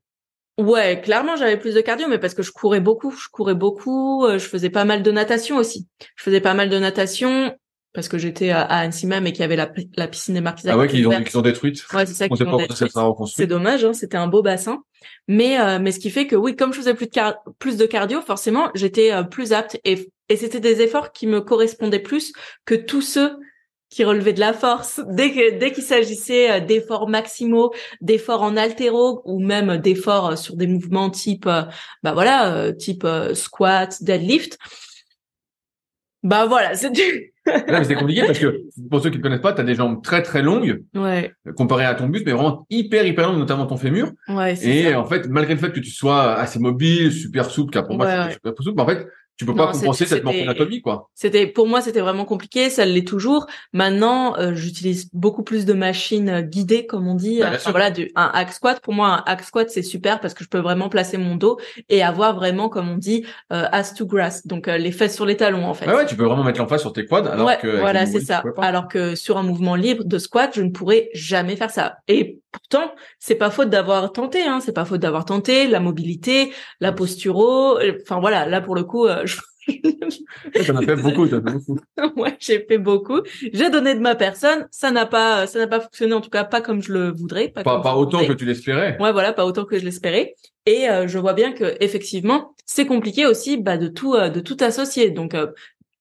[0.60, 4.24] Ouais, clairement, j'avais plus de cardio, mais parce que je courais beaucoup, je courais beaucoup,
[4.26, 5.88] euh, je faisais pas mal de natation aussi.
[6.16, 7.56] Je faisais pas mal de natation
[7.94, 10.42] parce que j'étais à, à Annecy même et qu'il y avait la, la piscine des
[10.42, 10.70] Marquises.
[10.70, 11.84] Ah ouais, qu'ils ont, qu'ils ont détruite.
[11.94, 12.92] Ouais, c'est ça qu'ils ont détruite.
[13.36, 14.84] C'est dommage, hein, c'était un beau bassin.
[15.28, 17.78] Mais euh, mais ce qui fait que oui, comme je faisais plus de car- plus
[17.78, 22.00] de cardio, forcément, j'étais euh, plus apte et et c'était des efforts qui me correspondaient
[22.00, 22.34] plus
[22.66, 23.32] que tous ceux
[23.90, 25.02] qui relevaient de la force.
[25.10, 27.72] Dès que dès qu'il s'agissait euh, d'efforts maximaux,
[28.02, 31.62] d'efforts en altéro ou même d'efforts euh, sur des mouvements type euh,
[32.02, 34.58] bah voilà, type squat, deadlift.
[36.24, 39.42] Bah voilà, c'est du Là, mais c'est compliqué parce que pour ceux qui ne connaissent
[39.42, 42.66] pas, tu as des jambes très très longues Ouais, comparé à ton buste, mais vraiment
[42.70, 44.10] hyper hyper longues, notamment ton fémur.
[44.30, 45.00] ouais, c'est Et ça.
[45.02, 48.06] en fait, malgré le fait que tu sois assez mobile, super souple, car pour moi
[48.06, 48.32] Ouais, ouais.
[48.32, 49.06] super souple, en fait,
[49.38, 51.10] tu peux pas compenser cette morphonatomie, quoi.
[51.16, 53.48] C'était pour moi c'était vraiment compliqué, ça l'est toujours.
[53.74, 57.40] Maintenant, euh, j'utilise beaucoup plus de machines euh, guidées comme on dit.
[57.40, 60.44] Bah, voilà, du, un hack squat pour moi un hack squat c'est super parce que
[60.44, 61.58] je peux vraiment placer mon dos
[61.90, 65.26] et avoir vraiment comme on dit euh, ass to grass, donc euh, les fesses sur
[65.26, 65.88] les talons en fait.
[65.88, 68.22] Ouais, ouais, tu peux vraiment mettre l'emphase sur tes quads, alors Ouais, que voilà, c'est
[68.22, 68.44] ça.
[68.58, 71.98] Alors que sur un mouvement libre de squat, je ne pourrais jamais faire ça.
[72.08, 74.60] Et pourtant, c'est pas faute d'avoir tenté, hein.
[74.64, 77.80] C'est pas faute d'avoir tenté la mobilité, la posturo.
[77.80, 79.33] euh, Enfin voilà, là pour le coup, euh, je...
[79.68, 81.80] T'en as fait beaucoup, as fait beaucoup.
[82.18, 83.22] ouais, j'ai fait beaucoup.
[83.54, 84.68] J'ai donné de ma personne.
[84.72, 87.50] Ça n'a pas, ça n'a pas fonctionné en tout cas pas comme je le voudrais.
[87.50, 87.62] Pas,
[87.96, 88.28] autant voudrais.
[88.28, 88.98] que tu l'espérais.
[89.00, 90.36] Ouais, voilà, pas autant que je l'espérais.
[90.66, 94.40] Et euh, je vois bien que effectivement, c'est compliqué aussi bah, de tout, euh, de
[94.40, 95.12] tout associer.
[95.12, 95.48] Donc, euh,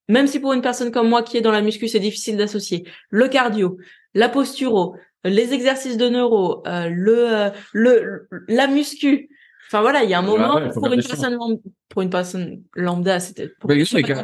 [0.08, 2.84] même si pour une personne comme moi qui est dans la muscu, c'est difficile d'associer
[3.10, 3.78] le cardio,
[4.14, 9.28] la posturo, les exercices de neuro, euh, le, le, la muscu.
[9.72, 11.58] Enfin voilà, il y a un Ouais, moment pour une personne lam-
[11.88, 13.74] pour une personne lambda, c'était pour, Bah,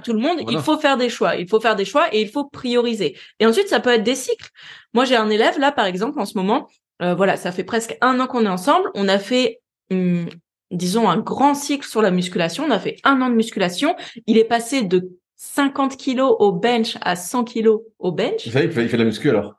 [0.03, 0.41] tout le monde.
[0.43, 0.59] Voilà.
[0.59, 1.37] Il faut faire des choix.
[1.37, 3.17] Il faut faire des choix et il faut prioriser.
[3.41, 4.51] Et ensuite, ça peut être des cycles.
[4.93, 6.69] Moi, j'ai un élève là, par exemple, en ce moment.
[7.01, 8.91] Euh, voilà, ça fait presque un an qu'on est ensemble.
[8.95, 10.29] On a fait, hum,
[10.71, 12.65] disons, un grand cycle sur la musculation.
[12.67, 13.97] On a fait un an de musculation.
[14.27, 18.45] Il est passé de 50 kilos au bench à 100 kilos au bench.
[18.47, 19.55] Vous savez, il fait, il fait de la muscu alors.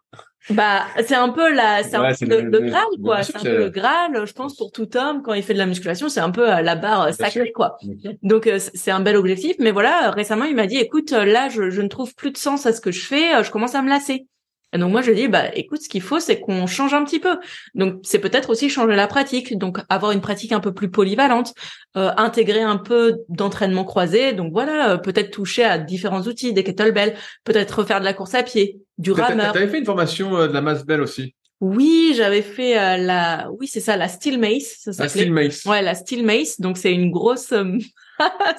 [0.49, 3.23] Bah, c'est un peu la, c'est un peu le, le, Graal, quoi.
[3.23, 5.65] C'est un peu le Graal, je pense, pour tout homme, quand il fait de la
[5.65, 7.77] musculation, c'est un peu euh, la barre sacrée, quoi.
[8.23, 9.55] Donc, euh, c'est un bel objectif.
[9.59, 12.65] Mais voilà, récemment, il m'a dit, écoute, là, je, je ne trouve plus de sens
[12.65, 14.27] à ce que je fais, je commence à me lasser.
[14.73, 17.19] Et donc moi je dis bah écoute ce qu'il faut c'est qu'on change un petit
[17.19, 17.37] peu.
[17.73, 21.53] Donc c'est peut-être aussi changer la pratique, donc avoir une pratique un peu plus polyvalente,
[21.97, 24.33] euh, intégrer un peu d'entraînement croisé.
[24.33, 28.35] Donc voilà, euh, peut-être toucher à différents outils, des kettlebells, peut-être refaire de la course
[28.35, 29.53] à pied, du rameur.
[29.53, 31.35] T'avais fait une formation euh, de la masse belle aussi.
[31.61, 34.77] Oui, j'avais fait la, oui c'est ça, la steel mace.
[34.91, 35.65] Ça la steel mace.
[35.65, 36.61] Ouais, la steel mace.
[36.61, 37.53] Donc c'est une grosse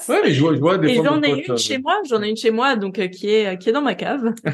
[0.08, 2.28] ouais, mais je vois, je vois des Et j'en ai une chez moi, j'en ai
[2.28, 4.34] une chez moi, donc euh, qui est qui est dans ma cave.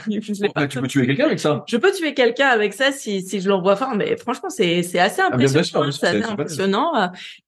[0.55, 1.65] Ah, tu peux tuer quelqu'un avec ça.
[1.67, 4.99] Je peux tuer quelqu'un avec ça si si je l'envoie fort, mais franchement c'est c'est
[4.99, 7.07] assez ah, impressionnant, c'est assez impressionnant euh,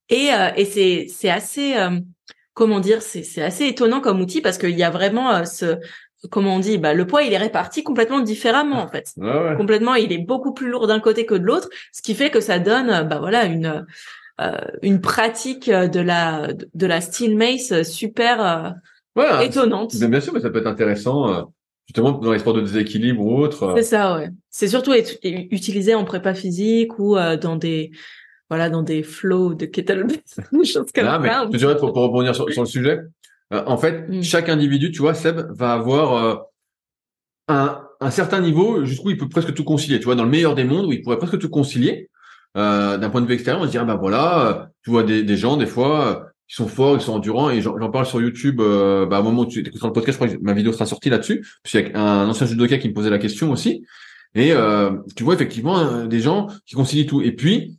[0.09, 1.74] et euh, et c'est c'est assez
[2.54, 5.78] comment dire, c'est c'est assez étonnant comme outil parce qu'il y a vraiment ce
[6.30, 9.14] comment on dit, bah, le poids il est réparti complètement différemment en fait.
[9.56, 12.40] Complètement, il est beaucoup plus lourd d'un côté que de l'autre, ce qui fait que
[12.40, 13.82] ça donne, bah voilà, une euh,
[14.82, 18.76] une pratique de la de la steel mace super
[19.18, 19.97] euh, étonnante.
[19.97, 21.43] Bien, sûr, mais ça peut être intéressant euh,
[21.86, 23.74] justement dans les sports de déséquilibre ou autre.
[23.76, 24.30] C'est ça, ouais.
[24.51, 27.91] C'est surtout utilisé en prépa physique ou dans des
[28.49, 30.18] voilà dans des flows de kettlebell,
[30.53, 31.18] des choses comme ça.
[31.18, 33.01] Mais, tu pour, pour rebondir sur, sur le sujet,
[33.51, 34.22] en fait, mm.
[34.22, 36.47] chaque individu, tu vois, Seb va avoir
[37.49, 39.99] un, un certain niveau jusqu'où il peut presque tout concilier.
[39.99, 42.09] Tu vois, dans le meilleur des mondes, où il pourrait presque tout concilier.
[42.57, 45.22] Euh, d'un point de vue extérieur, on se dirait bah voilà, euh, tu vois des,
[45.22, 46.14] des gens des fois euh,
[46.49, 48.57] qui sont forts, ils sont endurants et j'en parle sur YouTube.
[48.57, 50.86] bah, à un moment où tu écoutes le podcast, je crois que ma vidéo sera
[50.86, 51.46] sortie là-dessus.
[51.62, 53.84] Puis il y a un ancien judoka qui me posait la question aussi.
[54.34, 54.55] Et
[55.14, 57.20] tu vois effectivement des gens qui concilient tout.
[57.20, 57.78] Et puis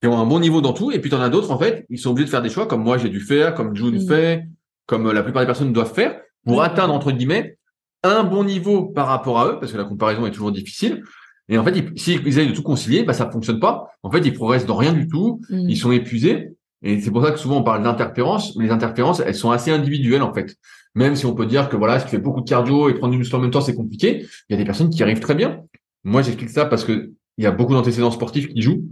[0.00, 0.92] qui ont un bon niveau dans tout.
[0.92, 2.66] Et puis tu en as d'autres en fait, ils sont obligés de faire des choix
[2.66, 4.08] comme moi j'ai dû faire, comme June mmh.
[4.08, 4.48] fait,
[4.86, 7.58] comme la plupart des personnes doivent faire pour atteindre entre guillemets
[8.02, 11.02] un bon niveau par rapport à eux, parce que la comparaison est toujours difficile.
[11.48, 13.90] Et en fait, s'ils essayent de tout concilier, bah, ça fonctionne pas.
[14.02, 15.40] En fait, ils progressent dans rien du tout.
[15.50, 15.68] Mm.
[15.70, 16.52] Ils sont épuisés.
[16.82, 19.72] Et c'est pour ça que souvent on parle d'interférences, mais les interférences, elles sont assez
[19.72, 20.54] individuelles en fait.
[20.94, 23.12] Même si on peut dire que voilà, si tu fais beaucoup de cardio et prendre
[23.12, 25.34] du muscle en même temps, c'est compliqué, il y a des personnes qui arrivent très
[25.34, 25.62] bien.
[26.04, 28.84] Moi, j'explique ça parce que il y a beaucoup d'antécédents sportifs qui jouent.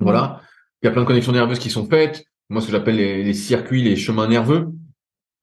[0.00, 0.42] Voilà.
[0.82, 2.24] Il y a plein de connexions nerveuses qui sont faites.
[2.50, 4.68] Moi, ce que j'appelle les, les, circuits, les chemins nerveux.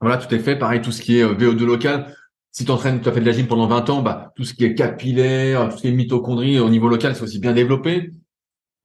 [0.01, 0.55] Voilà, tout est fait.
[0.55, 2.15] Pareil, tout ce qui est euh, VO2 local
[2.55, 4.63] si tu entraînes, as fait de la gym pendant 20 ans, bah, tout ce qui
[4.63, 8.11] est capillaire, tout ce qui est mitochondrie au niveau local, c'est aussi bien développé.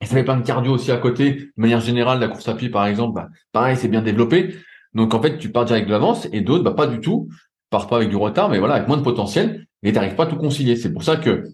[0.01, 1.35] Et ça fait plein de cardio aussi à côté.
[1.35, 4.57] De manière générale, la course à pied, par exemple, bah, pareil, c'est bien développé.
[4.93, 7.29] Donc, en fait, tu pars direct de l'avance et d'autres, bah, pas du tout.
[7.71, 10.27] Pars pas avec du retard, mais voilà, avec moins de potentiel et t'arrives pas à
[10.27, 10.75] tout concilier.
[10.75, 11.45] C'est pour ça que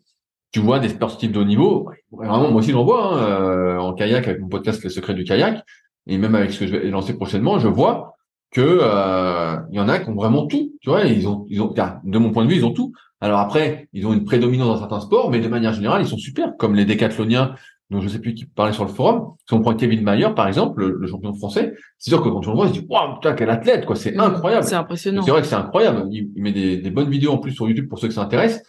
[0.53, 1.91] tu vois des sportifs de haut niveau.
[2.13, 5.25] Vraiment, moi aussi, j'en vois, hein, euh, en kayak avec mon podcast Les secrets du
[5.25, 5.63] kayak.
[6.07, 8.16] Et même avec ce que je vais lancer prochainement, je vois
[8.57, 10.73] que euh, il y en a qui ont vraiment tout.
[10.81, 12.95] Tu vois, ils ont, ils ont, de mon point de vue, ils ont tout.
[13.21, 16.17] Alors après, ils ont une prédominance dans certains sports, mais de manière générale, ils sont
[16.17, 16.57] super.
[16.57, 17.55] Comme les décathloniens,
[17.91, 19.35] dont je sais plus qui parlait sur le forum.
[19.47, 22.51] Si on prend Kevin Mayer, par exemple, le, champion français, c'est sûr que quand on
[22.51, 24.65] le voit, on se dit, waouh, putain, quel athlète, quoi, c'est mmh, incroyable.
[24.65, 25.21] C'est impressionnant.
[25.21, 26.09] C'est vrai que c'est incroyable.
[26.11, 28.63] Il, met des, des, bonnes vidéos en plus sur YouTube pour ceux qui s'intéressent,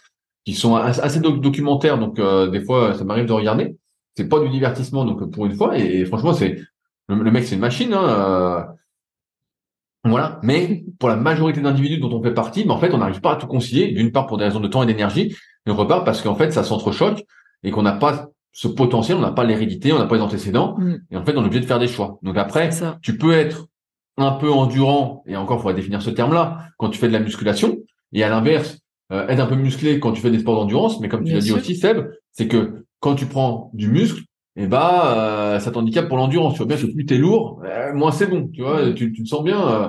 [0.44, 3.78] qui sont assez documentaires, donc euh, des fois, ça m'arrive de regarder.
[4.16, 6.60] C'est pas du divertissement, donc pour une fois, et, franchement, c'est
[7.08, 7.94] le, mec, c'est une machine.
[7.94, 8.62] Hein, euh,
[10.04, 10.38] voilà.
[10.42, 13.32] Mais pour la majorité d'individus dont on fait partie, mais en fait, on n'arrive pas
[13.32, 13.88] à tout concilier.
[13.88, 15.34] D'une part pour des raisons de temps et d'énergie,
[15.66, 17.24] et repart parce qu'en fait, ça s'entrechoque
[17.62, 20.76] et qu'on n'a pas ce potentiel, on n'a pas l'hérédité, on n'a pas les antécédents,
[20.78, 20.96] mm.
[21.10, 22.18] et en fait, on est obligé de faire des choix.
[22.22, 22.70] Donc après,
[23.02, 23.66] tu peux être
[24.16, 27.20] un peu endurant, et encore, il faudrait définir ce terme-là, quand tu fais de la
[27.20, 27.78] musculation,
[28.12, 28.78] et à l'inverse,
[29.12, 31.40] euh, être un peu musclé quand tu fais des sports d'endurance, mais comme tu l'as
[31.40, 34.22] dit aussi, Seb, c'est que quand tu prends du muscle,
[34.58, 36.54] et eh bah euh, ça t'handicape pour l'endurance.
[36.54, 38.48] Tu vois bien que plus t'es lourd, euh, moins c'est bon.
[38.52, 39.68] Tu vois, tu, tu te sens bien.
[39.68, 39.88] Euh,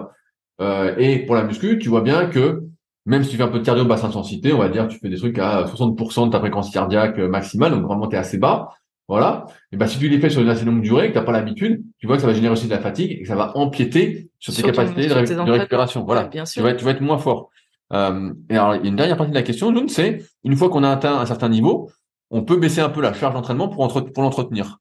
[0.61, 2.61] euh, et pour la muscu, tu vois bien que
[3.07, 5.09] même si tu fais un peu de cardio basse intensité, on va dire tu fais
[5.09, 8.69] des trucs à 60% de ta fréquence cardiaque maximale, donc vraiment t'es assez bas.
[9.07, 9.47] Voilà.
[9.71, 11.81] Et bah si tu les fais sur une assez longue durée, que t'as pas l'habitude,
[11.97, 14.29] tu vois que ça va générer aussi de la fatigue et que ça va empiéter
[14.37, 16.03] sur tes capacités de, récupération.
[16.05, 16.27] Voilà.
[16.27, 16.61] bien sûr.
[16.61, 17.49] Tu vas, tu vas être moins fort.
[17.91, 20.55] Euh, et alors, il y a une dernière partie de la question, Lune, c'est une
[20.55, 21.89] fois qu'on a atteint un certain niveau,
[22.31, 24.77] on peut baisser un peu la charge d'entraînement pour, pour l'entretenir.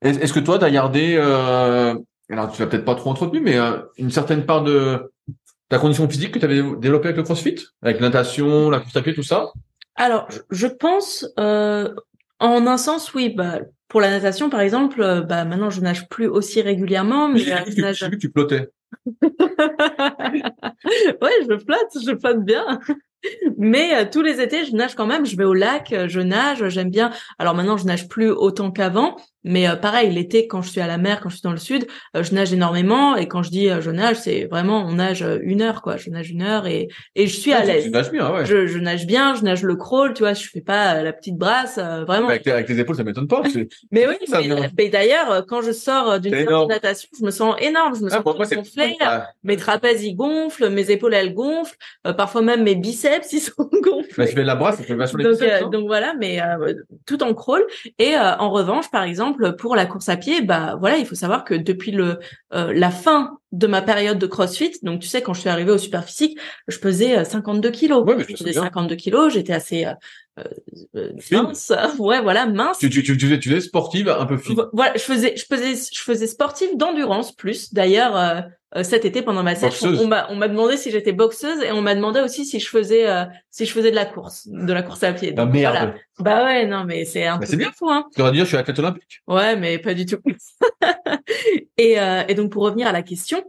[0.00, 1.94] Est-ce que toi, tu as gardé, euh,
[2.30, 5.12] alors tu l'as peut-être pas trop entretenu, mais euh, une certaine part de
[5.68, 8.96] ta condition physique que tu avais développée avec le CrossFit, avec la natation, la course
[8.96, 9.50] à pied, tout ça?
[9.96, 11.92] Alors, je pense, euh,
[12.38, 13.30] en un sens, oui.
[13.30, 13.58] Bah,
[13.88, 17.80] pour la natation, par exemple, euh, bah maintenant je nage plus aussi régulièrement, mais je
[17.80, 18.04] nage.
[18.04, 18.70] Vu que tu flottais.
[19.22, 19.30] ouais,
[21.48, 22.80] je flotte, je flotte bien.
[23.56, 25.26] Mais euh, tous les étés, je nage quand même.
[25.26, 27.10] Je vais au lac, euh, je nage, j'aime bien.
[27.38, 30.86] Alors maintenant, je nage plus autant qu'avant, Mais euh, pareil, l'été, quand je suis à
[30.86, 31.86] la mer, quand je suis dans le sud,
[32.16, 33.16] euh, je nage énormément.
[33.16, 35.96] Et quand je dis je nage, c'est vraiment on nage une heure, quoi.
[35.96, 37.84] Je nage une heure et et je suis à l'aise.
[37.84, 38.46] Tu nages bien, ouais.
[38.46, 40.34] Je, je, nage bien, je nage le crawl, tu vois.
[40.34, 42.28] Je fais pas la petite brasse, vraiment.
[42.28, 43.42] avec, tes, épaules, ça m'étonne pas.
[43.92, 44.16] mais oui,
[44.76, 48.08] mais, d'ailleurs, quand je sors d'une séance de natation, je me sens énorme, je me
[48.12, 48.96] ah, sens gonflée.
[49.44, 51.76] Mes trapèzes ils gonflent, mes épaules elles gonflent,
[52.16, 54.14] parfois même mes biceps ils sont gonflés.
[54.16, 55.68] Bah, tu fais de la brasse, ça fait vachement donc, hein.
[55.70, 56.40] donc voilà, mais
[57.06, 57.64] tout en crawl.
[57.98, 61.44] Et en revanche, par exemple, pour la course à pied, bah voilà, il faut savoir
[61.44, 62.18] que depuis le
[62.54, 65.72] euh, la fin de ma période de CrossFit, donc tu sais quand je suis arrivée
[65.72, 68.04] au super physique, je pesais 52 euh, kilos.
[68.04, 70.44] Ouais, je faisais 52 kilos, j'étais assez euh,
[70.94, 72.78] euh, mince, ouais voilà mince.
[72.78, 74.56] Tu, tu, tu, tu, faisais, sportive, un peu fine.
[74.72, 77.72] Voilà, je faisais je faisais je faisais sportive d'endurance plus.
[77.72, 78.16] D'ailleurs
[78.76, 81.72] euh, cet été pendant ma sèche, on, m'a on m'a demandé si j'étais boxeuse et
[81.72, 84.70] on m'a demandé aussi si je faisais euh, si je faisais de la course, de
[84.74, 85.32] la course à pied.
[85.32, 85.94] Donc, merde.
[86.18, 88.04] Bah ouais, non mais c'est un bah, peu bien fou hein.
[88.14, 89.22] Tu aurais dire je suis athlète olympique.
[89.26, 90.18] Ouais, mais pas du tout.
[91.76, 93.44] et euh, et donc pour revenir à la question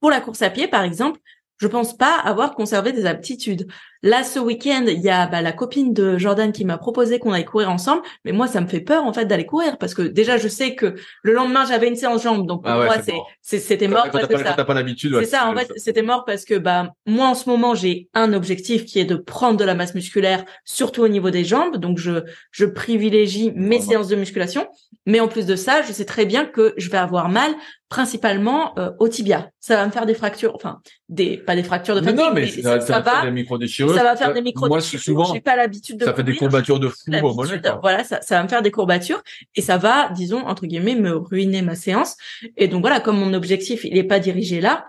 [0.00, 1.20] pour la course à pied par exemple,
[1.58, 3.68] je pense pas avoir conservé des aptitudes.
[4.02, 7.32] Là, ce week-end, il y a bah, la copine de Jordan qui m'a proposé qu'on
[7.32, 10.02] aille courir ensemble, mais moi, ça me fait peur en fait d'aller courir parce que
[10.02, 12.96] déjà, je sais que le lendemain, j'avais une séance jambes, donc pour ah moi,
[13.42, 14.08] c'est c'était mort.
[14.12, 14.18] Quand
[14.66, 15.48] pas, l'habitude, c'est ça.
[15.48, 19.00] En fait, c'était mort parce que bah moi, en ce moment, j'ai un objectif qui
[19.00, 22.66] est de prendre de la masse musculaire, surtout au niveau des jambes, donc je je
[22.66, 24.68] privilégie mes séances de musculation.
[25.06, 27.54] Mais en plus de ça, je sais très bien que je vais avoir mal
[27.88, 29.50] principalement euh, au tibia.
[29.60, 32.46] Ça va me faire des fractures, enfin des pas des fractures de fatigue, non, mais,
[32.46, 33.94] ça, va, faire des micro déchirures.
[33.94, 36.80] Ça va faire des micro Moi, souvent, j'ai pas l'habitude de ça fait des courbatures
[36.80, 37.60] de fou au mollet.
[37.80, 39.22] Voilà, ça, ça va me faire des courbatures
[39.54, 42.16] et ça va, disons entre guillemets, me ruiner ma séance.
[42.56, 44.86] Et donc voilà, comme mon objectif il est pas dirigé là,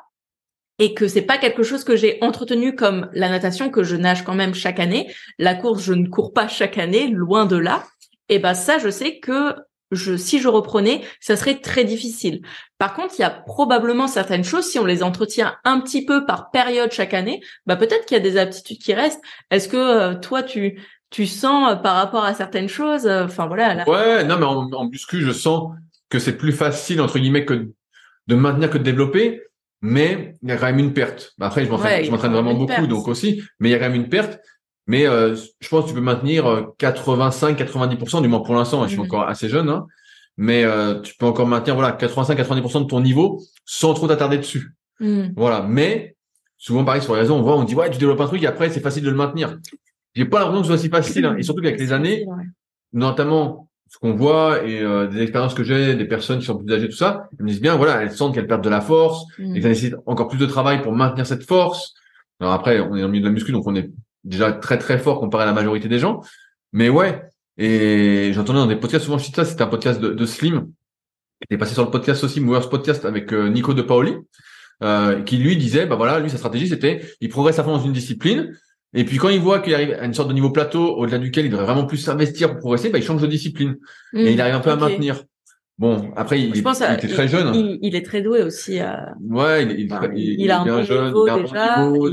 [0.80, 4.24] et que c'est pas quelque chose que j'ai entretenu comme la natation que je nage
[4.24, 5.14] quand même chaque année.
[5.38, 7.86] La course, je ne cours pas chaque année, loin de là.
[8.30, 9.56] Et ben ça, je sais que
[9.92, 12.42] je, si je reprenais, ça serait très difficile.
[12.78, 16.26] Par contre, il y a probablement certaines choses, si on les entretient un petit peu
[16.26, 19.22] par période chaque année, bah peut-être qu'il y a des aptitudes qui restent.
[19.52, 23.48] Est-ce que euh, toi, tu tu sens euh, par rapport à certaines choses, euh, enfin
[23.48, 23.84] voilà.
[23.90, 25.74] Ouais, non, mais en, en muscu, je sens
[26.10, 27.70] que c'est plus facile entre guillemets que
[28.28, 29.42] de maintenir que de développer,
[29.82, 31.34] mais il y a quand même une perte.
[31.40, 34.02] Après, je m'entraîne, je m'entraîne vraiment beaucoup, donc aussi, mais il y a quand même
[34.02, 34.40] une perte.
[34.90, 36.46] Mais euh, je pense que tu peux maintenir
[36.80, 39.06] 85-90%, euh, du moins pour l'instant, je suis mhm.
[39.06, 39.86] encore assez jeune, hein,
[40.36, 44.74] mais euh, tu peux encore maintenir voilà 85-90% de ton niveau sans trop t'attarder dessus.
[45.00, 45.34] Mhm.
[45.38, 45.62] Voilà.
[45.62, 46.16] Mais
[46.58, 48.48] souvent, pareil, sur les réseaux, on voit, on dit ouais, tu développes un truc et
[48.48, 49.60] après c'est facile de le maintenir.
[50.16, 51.36] J'ai pas l'impression que ce soit si facile, hein.
[51.38, 52.26] et surtout qu'avec les années,
[52.92, 56.90] notamment ce qu'on voit et des expériences que j'ai, des personnes qui sont plus âgées,
[56.90, 59.56] tout ça, elles me disent bien, voilà, elles sentent qu'elles perdent de la force, mmh.
[59.56, 61.94] et qu'elles nécessitent encore plus de travail pour maintenir cette force.
[62.40, 63.92] Alors après, on est dans le milieu de la muscu, donc on est
[64.30, 66.22] déjà très très fort comparé à la majorité des gens.
[66.72, 67.22] Mais ouais,
[67.58, 70.72] et j'entendais dans des podcasts, souvent je cite ça, c'était un podcast de, de Slim,
[71.48, 74.14] qui est passé sur le podcast aussi, Movers Podcast avec euh, Nico De Paoli,
[74.84, 77.84] euh, qui lui disait, bah voilà, lui sa stratégie c'était, il progresse à fond dans
[77.84, 78.56] une discipline,
[78.94, 81.46] et puis quand il voit qu'il arrive à une sorte de niveau plateau au-delà duquel
[81.46, 83.78] il devrait vraiment plus s'investir pour progresser, bah il change de discipline
[84.14, 85.24] et mmh, il arrive un peu à maintenir.
[85.78, 87.80] Bon, après, il, pense était très jeune.
[87.82, 88.80] Il, est très doué aussi.
[88.80, 89.16] À...
[89.22, 91.88] Ouais, il, il, il, a un bon jeune, niveau déjà.
[91.88, 92.10] Niveau,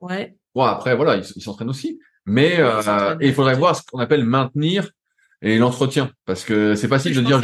[0.00, 0.35] ouais.
[0.56, 2.00] Bon, après, voilà, il, s'entraîne aussi.
[2.24, 4.90] Mais euh, il faudrait voir ce qu'on appelle maintenir
[5.42, 6.10] et l'entretien.
[6.24, 7.42] Parce que c'est facile de dire,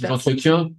[0.00, 0.70] j'entretiens.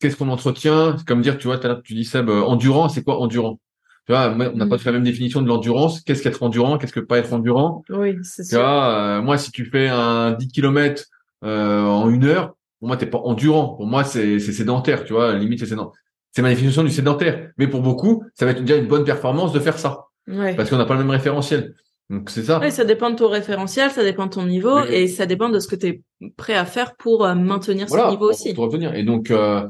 [0.00, 0.96] Qu'est-ce qu'on entretient?
[1.06, 3.60] Comme dire, tu vois, tu dis Seb, euh, endurant, c'est quoi endurant?
[4.06, 4.78] Tu vois, on n'a pas mm.
[4.78, 6.00] fait la même définition de l'endurance.
[6.00, 6.78] Qu'est-ce qu'être endurant?
[6.78, 7.82] Qu'est-ce que pas être endurant?
[7.90, 8.58] Oui, c'est sûr.
[8.58, 11.04] Tu vois, euh, moi, si tu fais un 10 km
[11.44, 13.74] euh, en une heure, pour moi, t'es pas endurant.
[13.74, 15.04] Pour moi, c'est sédentaire.
[15.04, 16.00] Tu vois, limite, c'est sédentaire.
[16.32, 17.50] C'est ma définition du sédentaire.
[17.58, 20.06] Mais pour beaucoup, ça va être déjà une bonne performance de faire ça.
[20.26, 21.74] Parce qu'on n'a pas le même référentiel.
[22.08, 22.60] Donc c'est ça.
[22.60, 25.58] Oui, ça dépend de ton référentiel, ça dépend de ton niveau et ça dépend de
[25.58, 26.02] ce que tu es
[26.36, 28.54] prêt à faire pour euh, maintenir ce niveau aussi.
[28.54, 28.94] Pour retenir.
[28.94, 29.66] Et donc euh,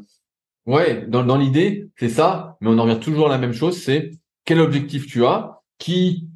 [0.67, 3.79] ouais, dans, dans l'idée, c'est ça, mais on en revient toujours à la même chose,
[3.79, 4.11] c'est
[4.45, 6.29] quel objectif tu as, qui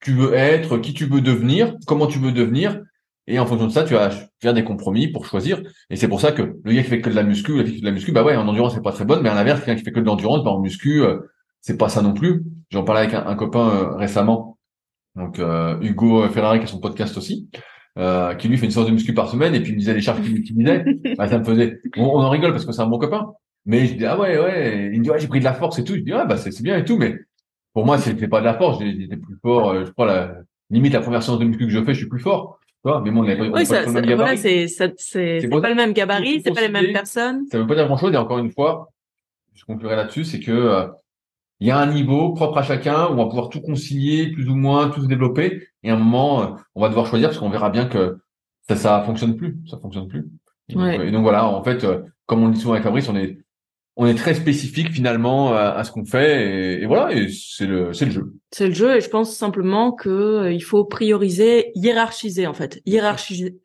[0.00, 2.80] tu veux être, qui tu veux devenir, comment tu veux devenir
[3.30, 4.10] et en fonction de ça, tu vas
[4.40, 5.62] faire des compromis pour choisir.
[5.90, 7.74] Et c'est pour ça que le gars qui fait que de la muscu, la fille
[7.74, 9.34] qui fait de la muscu, bah ouais, en endurance c'est pas très bonne, mais à
[9.34, 11.18] l'inverse, quelqu'un qui fait que de l'endurance, bah en muscu, euh,
[11.60, 12.44] c'est pas ça non plus.
[12.70, 14.58] J'en parlais avec un, copain euh, récemment,
[15.16, 17.48] donc euh, Hugo Ferrari qui a son podcast aussi,
[17.98, 19.94] euh, qui lui fait une séance de muscu par semaine et puis il me disait
[19.94, 20.84] les charges qu'il utilisait,
[21.16, 21.80] bah, ça me faisait.
[21.96, 23.32] On, en rigole parce que c'est un bon copain,
[23.64, 25.78] mais je dis ah ouais ouais, il me dit ouais j'ai pris de la force
[25.78, 27.16] et tout, je dis ah bah c'est bien et tout, mais
[27.72, 30.34] pour moi c'était pas de la force, j'étais plus fort, je crois la
[30.68, 32.58] limite la première séance de muscu que je fais, je suis plus fort.
[32.84, 36.54] Mais bon, on pas, oui, ça, ça, voilà, c'est, c'est, pas le même gabarit, c'est
[36.54, 37.44] pas les mêmes personnes.
[37.50, 38.14] Ça veut pas dire grand chose.
[38.14, 38.88] Et encore une fois,
[39.52, 40.88] je conclurai là-dessus, c'est que
[41.60, 44.48] il y a un niveau propre à chacun où on va pouvoir tout concilier, plus
[44.48, 45.66] ou moins, tout se développer.
[45.82, 48.18] Et à un moment, euh, on va devoir choisir parce qu'on verra bien que
[48.68, 49.58] ça, ça fonctionne plus.
[49.68, 50.28] Ça fonctionne plus.
[50.68, 53.38] Et donc voilà, en fait, euh, comme on le dit souvent avec Fabrice, on est
[54.00, 58.04] on est très spécifique finalement à, ce qu'on fait et, voilà et c'est le c'est
[58.04, 58.32] le jeu.
[58.52, 62.80] C'est le jeu et je pense simplement que euh, il faut prioriser, hiérarchiser en fait,
[62.86, 63.58] hiérarchiser.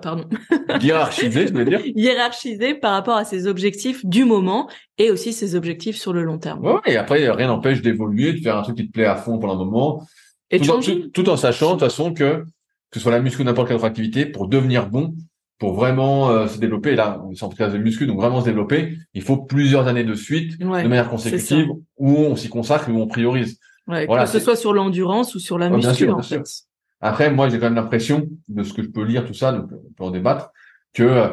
[0.00, 0.24] pardon.
[0.80, 1.82] Hiérarchiser, je veux dire.
[1.84, 6.38] hiérarchiser par rapport à ses objectifs du moment et aussi ses objectifs sur le long
[6.38, 6.64] terme.
[6.64, 9.38] Ouais, et après rien n'empêche d'évoluer, de faire un truc qui te plaît à fond
[9.38, 10.06] pendant un moment.
[10.50, 12.42] Et tout, en, tout, en sachant de toute façon que
[12.90, 15.14] que ce soit la muscu ou n'importe quelle autre activité, pour devenir bon,
[15.58, 18.98] pour vraiment euh, se développer, là, on est en de muscu, donc vraiment se développer,
[19.14, 23.06] il faut plusieurs années de suite, de manière consécutive, où on s'y consacre, où on
[23.06, 23.58] priorise.
[23.86, 26.42] voilà, que ce soit sur l'endurance ou sur la muscu, en fait.
[27.00, 29.70] Après, moi, j'ai quand même l'impression, de ce que je peux lire, tout ça, donc
[29.72, 30.50] on peut en débattre,
[30.94, 31.28] que euh,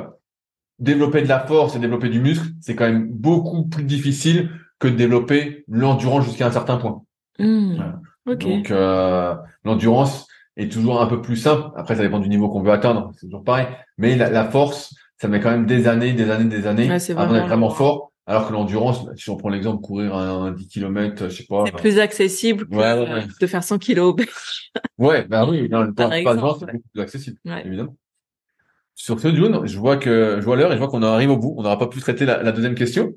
[0.79, 4.49] développer de la force et développer du muscle, c'est quand même beaucoup plus difficile
[4.79, 7.03] que de développer l'endurance jusqu'à un certain point.
[7.39, 7.77] Mmh.
[8.25, 10.27] Donc, euh, l'endurance,
[10.57, 11.69] est toujours un peu plus simple.
[11.75, 13.67] Après, ça dépend du niveau qu'on veut atteindre, c'est toujours pareil.
[13.97, 17.33] Mais la, force, ça met quand même des années, des années, des années ouais, avant
[17.33, 18.11] d'être vraiment fort.
[18.27, 21.63] Alors que l'endurance, si on prend l'exemple courir un, 10 km, je sais pas.
[21.65, 24.15] C'est plus accessible que de faire 100 kilos.
[24.99, 27.95] ouais, ben oui, non, le pas c'est plus accessible, évidemment.
[28.93, 31.37] Sur ce, June, je vois que je vois l'heure et je vois qu'on arrive au
[31.37, 31.55] bout.
[31.57, 33.13] On n'aura pas pu traiter la, la deuxième question.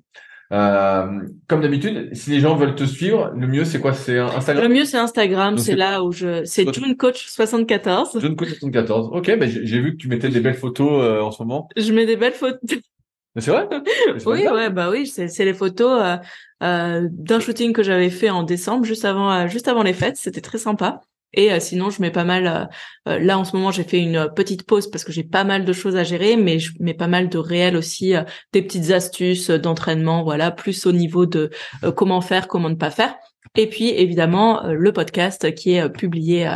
[0.52, 3.94] Euh, comme d'habitude, si les gens veulent te suivre, le mieux c'est quoi?
[3.94, 4.68] C'est Instagram?
[4.68, 8.20] Le mieux c'est Instagram, c'est là où je c'est June Coach 74.
[8.20, 9.10] June Coach 74.
[9.12, 11.68] OK, ben j'ai vu que tu mettais des belles photos euh, en ce moment.
[11.76, 12.60] Je mets des belles photos.
[13.36, 13.68] C'est vrai?
[14.26, 16.16] Oui, ouais, bah oui, c'est les photos euh,
[16.62, 20.16] euh, d'un shooting que j'avais fait en décembre, juste avant, euh, juste avant les fêtes.
[20.16, 21.00] C'était très sympa.
[21.36, 22.46] Et euh, sinon, je mets pas mal.
[22.46, 25.44] Euh, euh, là, en ce moment, j'ai fait une petite pause parce que j'ai pas
[25.44, 28.14] mal de choses à gérer, mais je mets pas mal de réels aussi,
[28.52, 31.50] des petites astuces d'entraînement, voilà, plus au niveau de
[31.96, 33.14] comment faire, comment ne pas faire.
[33.56, 36.50] Et puis, évidemment, le podcast qui est publié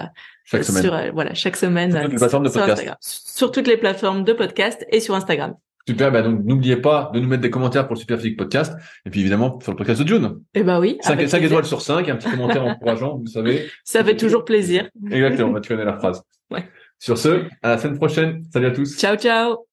[0.44, 0.82] chaque semaine.
[0.82, 1.92] Sur, voilà, chaque semaine.
[1.92, 2.96] Sur toutes les plateformes de podcast.
[3.00, 5.54] Sur toutes les plateformes de podcast et sur Instagram.
[5.88, 8.74] Super, bah donc n'oubliez pas de nous mettre des commentaires pour le Super Physique Podcast
[9.06, 10.38] et puis évidemment sur le podcast de June.
[10.52, 10.98] Eh bah oui.
[11.00, 13.70] 5, étoiles sur 5, un petit commentaire encourageant, vous savez.
[13.84, 14.90] Ça fait toujours plaisir.
[15.10, 16.22] Exactement, bah, tu connais la phrase.
[16.50, 16.68] Ouais.
[16.98, 18.42] Sur ce, à la semaine prochaine.
[18.52, 18.98] Salut à tous.
[18.98, 19.66] Ciao, ciao.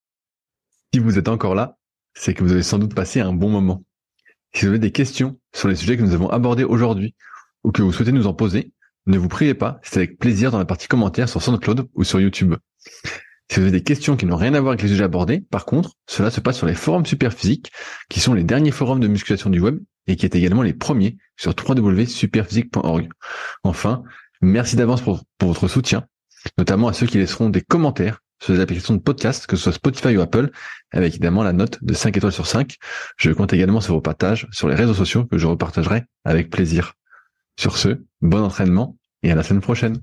[0.93, 1.76] Si vous êtes encore là,
[2.13, 3.84] c'est que vous avez sans doute passé un bon moment.
[4.53, 7.13] Si vous avez des questions sur les sujets que nous avons abordés aujourd'hui
[7.66, 8.72] ou que vous souhaitez nous en poser,
[9.05, 12.22] ne vous priez pas, c'est avec plaisir dans la partie commentaires sur SoundCloud ou sur
[12.22, 12.55] YouTube.
[13.49, 15.65] Si vous avez des questions qui n'ont rien à voir avec les sujets abordés, par
[15.65, 17.71] contre, cela se passe sur les forums Superphysique,
[18.09, 21.17] qui sont les derniers forums de musculation du web et qui est également les premiers
[21.37, 23.09] sur www.superphysique.org.
[23.63, 24.03] Enfin,
[24.41, 26.05] merci d'avance pour, votre soutien,
[26.57, 29.73] notamment à ceux qui laisseront des commentaires sur les applications de podcast, que ce soit
[29.73, 30.51] Spotify ou Apple,
[30.91, 32.75] avec évidemment la note de 5 étoiles sur 5.
[33.17, 36.93] Je compte également sur vos partages sur les réseaux sociaux que je repartagerai avec plaisir.
[37.57, 40.01] Sur ce, bon entraînement et à la semaine prochaine.